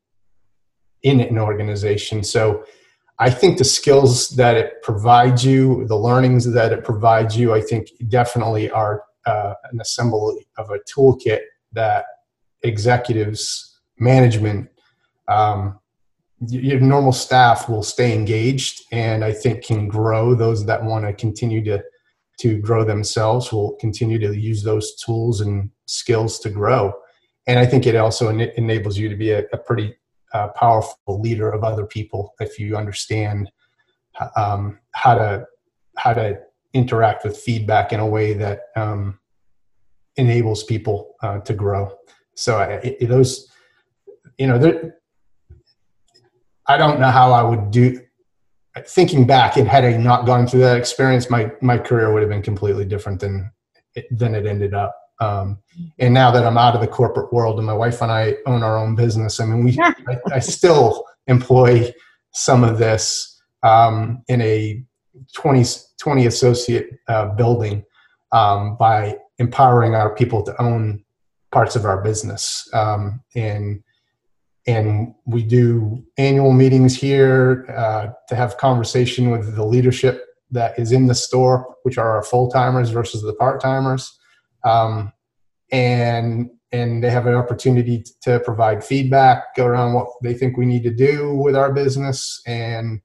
in 1.02 1.20
an 1.20 1.38
organization. 1.38 2.24
So 2.24 2.64
I 3.18 3.31
think 3.31 3.59
the 3.59 3.64
skills 3.64 4.31
that 4.31 4.57
it 4.57 4.83
provides 4.83 5.44
you, 5.44 5.87
the 5.87 5.96
learnings 5.96 6.53
that 6.53 6.72
it 6.72 6.85
provides 6.85 7.37
you, 7.37 7.55
I 7.55 7.61
think 7.61 7.88
definitely 8.09 8.70
are 8.70 9.05
uh, 9.24 9.55
an 9.70 9.81
assembly 9.81 10.46
of 10.59 10.70
a 10.70 10.79
toolkit 10.81 11.40
that 11.72 12.07
executives, 12.62 13.79
management, 13.98 14.68
um, 15.29 15.79
your 16.48 16.81
normal 16.81 17.12
staff 17.12 17.68
will 17.68 17.83
stay 17.83 18.14
engaged 18.14 18.83
and 18.92 19.24
I 19.24 19.33
think 19.33 19.64
can 19.64 19.88
grow. 19.88 20.35
Those 20.35 20.66
that 20.66 20.85
want 20.85 21.07
to 21.07 21.12
continue 21.12 21.64
to 21.64 21.83
to 22.40 22.59
grow 22.59 22.85
themselves 22.85 23.53
will 23.53 23.77
continue 23.77 24.18
to 24.18 24.37
use 24.37 24.64
those 24.64 24.96
tools 24.96 25.40
and 25.40 25.70
skills 25.87 26.40
to 26.40 26.50
grow. 26.50 26.92
And 27.46 27.61
I 27.61 27.66
think 27.66 27.87
it 27.87 27.94
also 27.94 28.29
en- 28.29 28.50
enables 28.57 28.98
you 28.98 29.09
to 29.09 29.14
be 29.14 29.31
a, 29.31 29.44
a 29.53 29.57
pretty 29.57 29.94
a 30.34 30.48
powerful 30.48 31.20
leader 31.20 31.50
of 31.50 31.64
other 31.64 31.86
people 31.86 32.34
if 32.40 32.58
you 32.58 32.76
understand 32.76 33.50
um, 34.36 34.78
how 34.92 35.14
to 35.14 35.46
how 35.96 36.12
to 36.12 36.38
interact 36.72 37.24
with 37.24 37.36
feedback 37.36 37.92
in 37.92 38.00
a 38.00 38.06
way 38.06 38.34
that 38.34 38.62
um, 38.76 39.18
enables 40.16 40.64
people 40.64 41.14
uh, 41.22 41.38
to 41.40 41.54
grow. 41.54 41.92
So 42.34 42.58
I, 42.58 42.96
those, 43.06 43.48
you 44.38 44.48
know, 44.48 44.90
I 46.66 46.76
don't 46.76 46.98
know 46.98 47.10
how 47.10 47.32
I 47.32 47.42
would 47.42 47.70
do. 47.70 48.00
Thinking 48.88 49.24
back, 49.24 49.56
and 49.56 49.68
had 49.68 49.84
I 49.84 49.96
not 49.96 50.26
gone 50.26 50.48
through 50.48 50.60
that 50.60 50.76
experience, 50.76 51.30
my 51.30 51.52
my 51.60 51.78
career 51.78 52.12
would 52.12 52.22
have 52.22 52.28
been 52.28 52.42
completely 52.42 52.84
different 52.84 53.20
than 53.20 53.52
than 54.10 54.34
it 54.34 54.46
ended 54.46 54.74
up. 54.74 54.96
Um, 55.20 55.59
and 55.98 56.12
now 56.12 56.31
that 56.31 56.44
I'm 56.44 56.59
out 56.59 56.74
of 56.74 56.81
the 56.81 56.88
corporate 56.88 57.33
world 57.33 57.59
and 57.59 57.66
my 57.66 57.72
wife 57.72 58.03
and 58.03 58.11
I 58.11 58.37
own 58.46 58.62
our 58.62 58.77
own 58.77 58.94
business, 58.94 59.40
I 59.40 59.46
mean, 59.46 59.64
we, 59.64 59.79
I, 59.81 60.18
I, 60.33 60.38
still 60.40 61.05
employ 61.29 61.92
some 62.33 62.64
of 62.64 62.79
this 62.79 63.40
um, 63.62 64.22
in 64.29 64.40
a 64.40 64.83
20, 65.35 65.64
20 65.98 66.27
associate 66.27 66.90
uh, 67.09 67.27
building 67.27 67.85
um, 68.33 68.77
by 68.77 69.16
empowering 69.38 69.94
our 69.94 70.14
people 70.14 70.42
to 70.42 70.61
own 70.61 71.05
parts 71.53 71.77
of 71.77 71.85
our 71.85 72.03
business. 72.03 72.68
Um, 72.72 73.22
and, 73.37 73.83
and 74.66 75.14
we 75.27 75.44
do 75.44 76.05
annual 76.18 76.53
meetings 76.53 76.96
here 76.96 77.66
uh, 77.77 78.09
to 78.29 78.35
have 78.35 78.57
conversation 78.57 79.31
with 79.31 79.55
the 79.55 79.64
leadership 79.64 80.27
that 80.50 80.77
is 80.79 80.90
in 80.90 81.07
the 81.07 81.14
store, 81.14 81.77
which 81.85 81.98
are 81.98 82.11
our 82.11 82.22
full 82.22 82.50
timers 82.50 82.90
versus 82.90 83.22
the 83.22 83.35
part 83.35 83.61
timers 83.61 84.18
um, 84.64 85.12
and 85.70 86.50
and 86.72 87.05
they 87.05 87.11
have 87.11 87.27
an 87.27 87.35
opportunity 87.35 88.05
to 88.22 88.40
provide 88.40 88.83
feedback 88.83 89.55
go 89.55 89.64
around 89.64 89.92
what 89.92 90.09
they 90.24 90.35
think 90.35 90.57
we 90.57 90.66
need 90.66 90.83
to 90.83 90.90
do 90.90 91.33
with 91.33 91.55
our 91.55 91.72
business. 91.72 92.42
And 92.46 93.00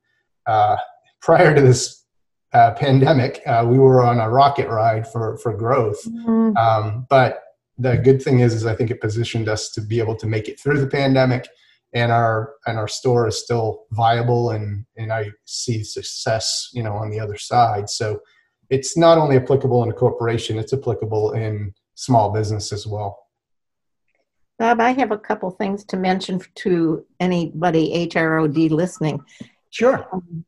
uh, 0.48 0.78
prior 1.22 1.54
to 1.54 1.62
this 1.62 2.04
uh, 2.52 2.72
pandemic, 2.72 3.41
uh, 3.45 3.65
we 3.67 3.78
were 3.78 4.04
on 4.04 4.19
a 4.19 4.30
rocket 4.30 4.67
ride 4.67 5.08
for 5.08 5.38
for 5.38 5.56
growth. 5.56 6.04
Mm-hmm. 6.06 6.58
Um, 6.58 7.06
but 7.10 7.41
the 7.78 7.98
good 7.98 8.22
thing 8.22 8.39
is, 8.39 8.54
is 8.54 8.65
I 8.65 8.76
think 8.76 8.89
it 8.89 9.02
positioned 9.02 9.48
us 9.48 9.69
to 9.72 9.82
be 9.82 10.00
able 10.00 10.15
to 10.15 10.28
make 10.28 10.48
it 10.50 10.60
through 10.60 10.82
the 10.82 10.88
pandemic, 10.88 11.48
and 11.93 12.12
our 12.12 12.54
and 12.65 12.80
our 12.80 12.88
store 12.88 13.28
is 13.28 13.38
still 13.38 13.84
viable, 13.91 14.50
and 14.50 14.86
and 14.98 15.13
I 15.13 15.30
see 15.45 15.84
success, 15.84 16.69
you 16.74 16.82
know, 16.82 16.93
on 16.93 17.12
the 17.12 17.19
other 17.19 17.38
side. 17.38 17.89
So 17.89 18.19
it's 18.69 18.95
not 18.95 19.17
only 19.17 19.36
applicable 19.38 19.84
in 19.84 19.89
a 19.89 19.93
corporation, 19.93 20.60
it's 20.60 20.73
applicable 20.73 21.32
in 21.34 21.73
small 21.95 22.32
business 22.32 22.71
as 22.71 22.86
well. 22.86 23.25
Bob, 24.60 24.82
I 24.82 24.91
have 24.91 25.12
a 25.12 25.17
couple 25.17 25.49
things 25.51 25.86
to 25.86 25.97
mention 25.97 26.41
to 26.55 27.05
anybody 27.19 28.08
HROD 28.08 28.69
listening. 28.69 29.21
Sure. 29.69 30.05
Um, 30.12 30.43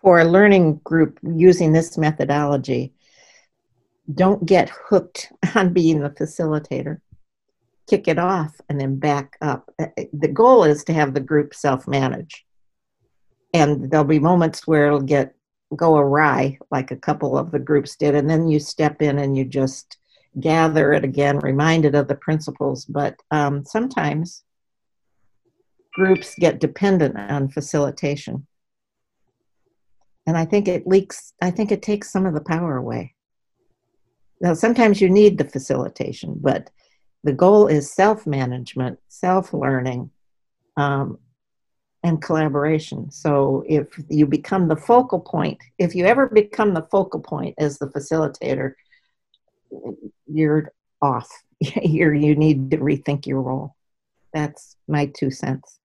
for 0.00 0.20
a 0.20 0.24
learning 0.24 0.76
group 0.84 1.18
using 1.22 1.72
this 1.72 1.98
methodology, 1.98 2.94
don't 4.14 4.46
get 4.46 4.70
hooked 4.70 5.32
on 5.54 5.72
being 5.72 6.00
the 6.00 6.10
facilitator. 6.10 7.00
Kick 7.88 8.06
it 8.06 8.18
off 8.18 8.60
and 8.68 8.80
then 8.80 8.96
back 8.96 9.36
up. 9.40 9.70
Uh, 9.78 9.86
the 10.12 10.28
goal 10.28 10.62
is 10.64 10.84
to 10.84 10.92
have 10.92 11.14
the 11.14 11.20
group 11.20 11.54
self 11.54 11.88
manage. 11.88 12.44
And 13.54 13.90
there'll 13.90 14.04
be 14.04 14.18
moments 14.18 14.66
where 14.66 14.86
it'll 14.86 15.00
get 15.00 15.34
go 15.76 15.96
awry 15.96 16.58
like 16.70 16.90
a 16.90 16.96
couple 16.96 17.36
of 17.36 17.50
the 17.50 17.58
groups 17.58 17.96
did 17.96 18.14
and 18.14 18.28
then 18.28 18.48
you 18.48 18.58
step 18.58 19.02
in 19.02 19.18
and 19.18 19.36
you 19.36 19.44
just 19.44 19.98
gather 20.40 20.92
it 20.92 21.04
again 21.04 21.38
reminded 21.38 21.94
of 21.94 22.08
the 22.08 22.14
principles. 22.14 22.84
But 22.84 23.16
um, 23.30 23.64
sometimes 23.64 24.44
groups 25.94 26.34
get 26.36 26.60
dependent 26.60 27.18
on 27.18 27.48
facilitation. 27.48 28.46
And 30.26 30.36
i 30.36 30.44
think 30.44 30.68
it 30.68 30.86
leaks 30.86 31.32
i 31.40 31.50
think 31.50 31.72
it 31.72 31.82
takes 31.82 32.12
some 32.12 32.26
of 32.26 32.34
the 32.34 32.40
power 32.40 32.76
away. 32.76 33.14
Now 34.40 34.54
sometimes 34.54 35.00
you 35.00 35.08
need 35.08 35.38
the 35.38 35.44
facilitation 35.48 36.36
but 36.40 36.70
the 37.24 37.32
goal 37.32 37.66
is 37.66 37.92
self-management 37.92 38.98
self-learning 39.08 40.10
um, 40.76 41.18
and 42.02 42.22
collaboration. 42.22 43.10
So 43.10 43.64
if 43.68 43.86
you 44.08 44.26
become 44.26 44.68
the 44.68 44.76
focal 44.76 45.20
point, 45.20 45.58
if 45.78 45.94
you 45.94 46.04
ever 46.06 46.28
become 46.28 46.74
the 46.74 46.86
focal 46.90 47.20
point 47.20 47.54
as 47.58 47.78
the 47.78 47.86
facilitator, 47.86 48.74
you're 50.26 50.72
off. 51.02 51.28
you're, 51.60 52.14
you 52.14 52.36
need 52.36 52.70
to 52.70 52.78
rethink 52.78 53.26
your 53.26 53.42
role. 53.42 53.74
That's 54.32 54.76
my 54.86 55.06
two 55.06 55.30
cents. 55.30 55.80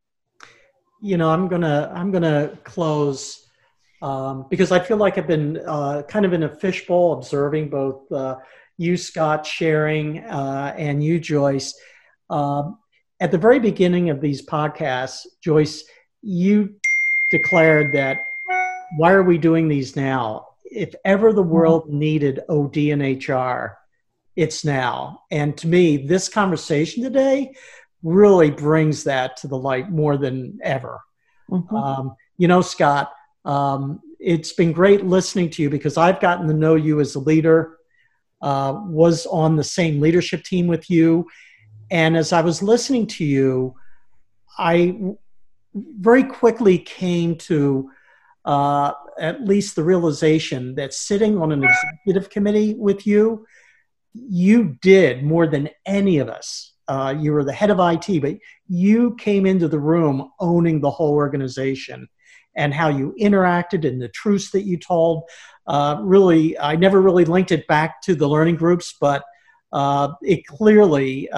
You 1.01 1.17
know, 1.17 1.29
I'm 1.29 1.47
gonna 1.49 1.91
I'm 1.93 2.11
gonna 2.11 2.57
close 2.63 3.45
um, 4.01 4.45
because 4.49 4.71
I 4.71 4.79
feel 4.79 4.97
like 4.97 5.17
I've 5.17 5.27
been 5.27 5.57
uh, 5.65 6.03
kind 6.07 6.25
of 6.25 6.33
in 6.33 6.43
a 6.43 6.49
fishbowl 6.49 7.13
observing 7.13 7.69
both 7.69 8.09
uh, 8.11 8.37
you, 8.77 8.97
Scott, 8.97 9.45
sharing, 9.45 10.19
uh, 10.19 10.73
and 10.77 11.03
you, 11.03 11.19
Joyce. 11.19 11.73
Um, 12.29 12.77
at 13.19 13.31
the 13.31 13.37
very 13.37 13.59
beginning 13.59 14.09
of 14.09 14.19
these 14.19 14.45
podcasts, 14.45 15.25
Joyce, 15.41 15.83
you 16.23 16.75
declared 17.29 17.93
that 17.93 18.21
why 18.97 19.11
are 19.11 19.23
we 19.23 19.37
doing 19.37 19.67
these 19.67 19.95
now? 19.95 20.47
If 20.65 20.93
ever 21.05 21.33
the 21.33 21.43
world 21.43 21.89
needed 21.89 22.41
OD 22.49 22.77
and 22.77 23.27
HR, 23.27 23.77
it's 24.35 24.63
now. 24.63 25.21
And 25.31 25.55
to 25.57 25.67
me, 25.67 25.97
this 25.97 26.29
conversation 26.29 27.03
today 27.03 27.53
really 28.01 28.51
brings 28.51 29.03
that 29.03 29.37
to 29.37 29.47
the 29.47 29.57
light 29.57 29.89
more 29.89 30.17
than 30.17 30.59
ever. 30.63 30.99
Mm-hmm. 31.49 31.75
Um, 31.75 32.15
you 32.37 32.47
know, 32.47 32.61
Scott, 32.61 33.11
um, 33.45 33.99
it's 34.19 34.53
been 34.53 34.71
great 34.71 35.05
listening 35.05 35.49
to 35.51 35.61
you 35.61 35.69
because 35.69 35.97
I've 35.97 36.19
gotten 36.19 36.47
to 36.47 36.53
know 36.53 36.75
you 36.75 36.99
as 36.99 37.15
a 37.15 37.19
leader, 37.19 37.77
uh, 38.41 38.79
was 38.85 39.25
on 39.27 39.55
the 39.55 39.63
same 39.63 40.01
leadership 40.01 40.43
team 40.43 40.67
with 40.67 40.89
you. 40.89 41.27
And 41.91 42.17
as 42.17 42.33
I 42.33 42.41
was 42.41 42.63
listening 42.63 43.07
to 43.07 43.25
you, 43.25 43.75
I 44.57 45.15
very 45.73 46.23
quickly 46.23 46.77
came 46.77 47.35
to 47.35 47.89
uh, 48.45 48.93
at 49.19 49.45
least 49.45 49.75
the 49.75 49.83
realization 49.83 50.75
that 50.75 50.93
sitting 50.93 51.41
on 51.41 51.51
an 51.51 51.63
executive 51.63 52.29
committee 52.29 52.73
with 52.73 53.07
you, 53.07 53.45
you 54.13 54.77
did 54.81 55.23
more 55.23 55.47
than 55.47 55.69
any 55.85 56.19
of 56.19 56.29
us. 56.29 56.73
Uh, 56.87 57.15
you 57.17 57.31
were 57.31 57.43
the 57.43 57.53
head 57.53 57.69
of 57.69 57.79
IT, 57.79 58.21
but 58.21 58.35
you 58.67 59.15
came 59.15 59.45
into 59.45 59.67
the 59.67 59.79
room 59.79 60.29
owning 60.39 60.81
the 60.81 60.91
whole 60.91 61.13
organization 61.13 62.07
and 62.55 62.73
how 62.73 62.89
you 62.89 63.15
interacted 63.19 63.87
and 63.87 64.01
the 64.01 64.09
truths 64.09 64.51
that 64.51 64.63
you 64.63 64.77
told. 64.77 65.23
Uh, 65.65 65.97
really, 66.01 66.59
I 66.59 66.75
never 66.75 67.01
really 67.01 67.25
linked 67.25 67.51
it 67.51 67.65
back 67.67 68.01
to 68.03 68.15
the 68.15 68.27
learning 68.27 68.57
groups, 68.57 68.95
but 68.99 69.23
uh, 69.71 70.09
it 70.21 70.45
clearly 70.45 71.29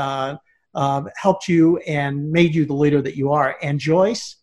uh, 0.75 1.03
helped 1.15 1.47
you 1.47 1.77
and 1.79 2.31
made 2.31 2.53
you 2.53 2.65
the 2.65 2.73
leader 2.73 3.01
that 3.01 3.15
you 3.15 3.31
are. 3.31 3.55
And 3.61 3.79
Joyce, 3.79 4.35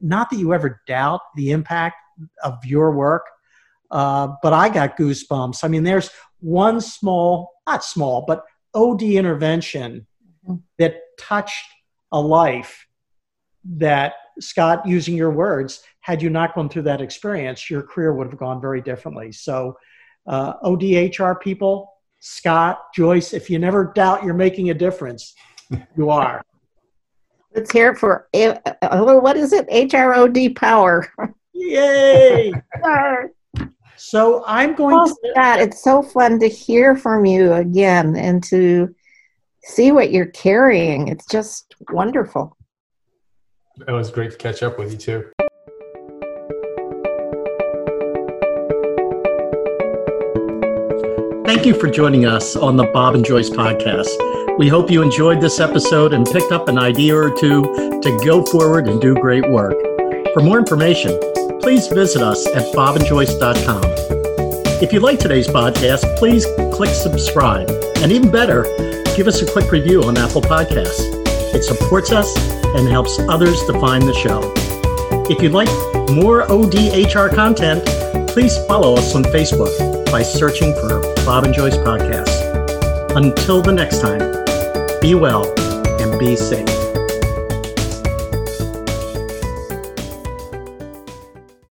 not 0.00 0.30
that 0.30 0.38
you 0.38 0.54
ever 0.54 0.82
doubt 0.86 1.20
the 1.34 1.50
impact 1.50 1.96
of 2.44 2.64
your 2.64 2.92
work, 2.92 3.26
uh, 3.90 4.28
but 4.42 4.52
I 4.52 4.68
got 4.68 4.96
goosebumps. 4.96 5.64
I 5.64 5.68
mean, 5.68 5.82
there's 5.82 6.10
one 6.40 6.80
small, 6.80 7.50
not 7.66 7.84
small, 7.84 8.24
but 8.26 8.44
OD 8.74 9.02
intervention 9.02 10.06
mm-hmm. 10.46 10.56
that 10.78 11.00
touched 11.18 11.64
a 12.12 12.20
life 12.20 12.86
that 13.64 14.14
Scott, 14.40 14.86
using 14.86 15.16
your 15.16 15.30
words, 15.30 15.82
had 16.00 16.22
you 16.22 16.30
not 16.30 16.54
gone 16.54 16.68
through 16.68 16.82
that 16.82 17.00
experience, 17.00 17.68
your 17.68 17.82
career 17.82 18.14
would 18.14 18.28
have 18.28 18.38
gone 18.38 18.60
very 18.60 18.80
differently. 18.80 19.32
So, 19.32 19.76
uh, 20.26 20.54
ODHR 20.60 21.40
people, 21.40 21.92
Scott, 22.20 22.92
Joyce, 22.94 23.32
if 23.32 23.48
you 23.48 23.58
never 23.58 23.92
doubt 23.94 24.24
you're 24.24 24.34
making 24.34 24.70
a 24.70 24.74
difference, 24.74 25.34
you 25.96 26.10
are. 26.10 26.42
Let's 27.54 27.72
hear 27.72 27.92
it 27.92 27.98
for 27.98 28.28
uh, 28.34 29.18
what 29.20 29.36
is 29.36 29.52
it? 29.52 29.68
HROD 29.68 30.54
power. 30.56 31.12
Yay! 31.54 32.52
so 33.96 34.44
I'm 34.46 34.74
going 34.74 34.96
oh, 34.96 35.06
to. 35.06 35.32
God, 35.34 35.60
it's 35.60 35.82
so 35.82 36.02
fun 36.02 36.38
to 36.40 36.48
hear 36.48 36.94
from 36.96 37.24
you 37.24 37.52
again 37.54 38.16
and 38.16 38.42
to 38.44 38.94
see 39.64 39.92
what 39.92 40.10
you're 40.10 40.26
carrying. 40.26 41.08
It's 41.08 41.26
just 41.26 41.74
wonderful. 41.90 42.56
It 43.86 43.92
was 43.92 44.10
great 44.10 44.32
to 44.32 44.36
catch 44.36 44.62
up 44.62 44.78
with 44.78 44.92
you 44.92 44.98
too. 44.98 45.30
Thank 51.48 51.64
you 51.64 51.72
for 51.72 51.88
joining 51.88 52.26
us 52.26 52.56
on 52.56 52.76
the 52.76 52.84
Bob 52.92 53.14
and 53.14 53.24
Joyce 53.24 53.48
podcast. 53.48 54.58
We 54.58 54.68
hope 54.68 54.90
you 54.90 55.00
enjoyed 55.00 55.40
this 55.40 55.60
episode 55.60 56.12
and 56.12 56.26
picked 56.26 56.52
up 56.52 56.68
an 56.68 56.76
idea 56.76 57.16
or 57.16 57.30
two 57.30 57.62
to 58.02 58.20
go 58.22 58.44
forward 58.44 58.86
and 58.86 59.00
do 59.00 59.14
great 59.14 59.48
work. 59.48 59.72
For 60.34 60.42
more 60.42 60.58
information, 60.58 61.18
please 61.62 61.86
visit 61.86 62.20
us 62.20 62.46
at 62.48 62.70
bobandjoyce.com. 62.74 63.80
If 64.82 64.92
you 64.92 65.00
like 65.00 65.18
today's 65.18 65.48
podcast, 65.48 66.18
please 66.18 66.44
click 66.74 66.90
subscribe. 66.90 67.70
And 67.96 68.12
even 68.12 68.30
better, 68.30 68.64
give 69.16 69.26
us 69.26 69.40
a 69.40 69.50
quick 69.50 69.72
review 69.72 70.02
on 70.02 70.18
Apple 70.18 70.42
Podcasts. 70.42 71.00
It 71.54 71.64
supports 71.64 72.12
us 72.12 72.28
and 72.76 72.86
helps 72.86 73.18
others 73.20 73.58
to 73.68 73.72
find 73.80 74.02
the 74.02 74.12
show. 74.12 74.52
If 75.30 75.42
you'd 75.42 75.52
like 75.52 75.68
more 76.10 76.46
ODHR 76.46 77.34
content, 77.34 77.86
please 78.28 78.54
follow 78.66 78.96
us 78.96 79.14
on 79.14 79.22
Facebook 79.24 79.97
by 80.10 80.22
searching 80.22 80.74
for 80.74 81.00
Bob 81.24 81.44
and 81.44 81.52
Joyce 81.52 81.76
Podcast. 81.76 83.16
Until 83.16 83.60
the 83.60 83.72
next 83.72 84.00
time, 84.00 84.20
be 85.00 85.14
well 85.14 85.52
and 86.00 86.18
be 86.18 86.34
safe. 86.36 86.87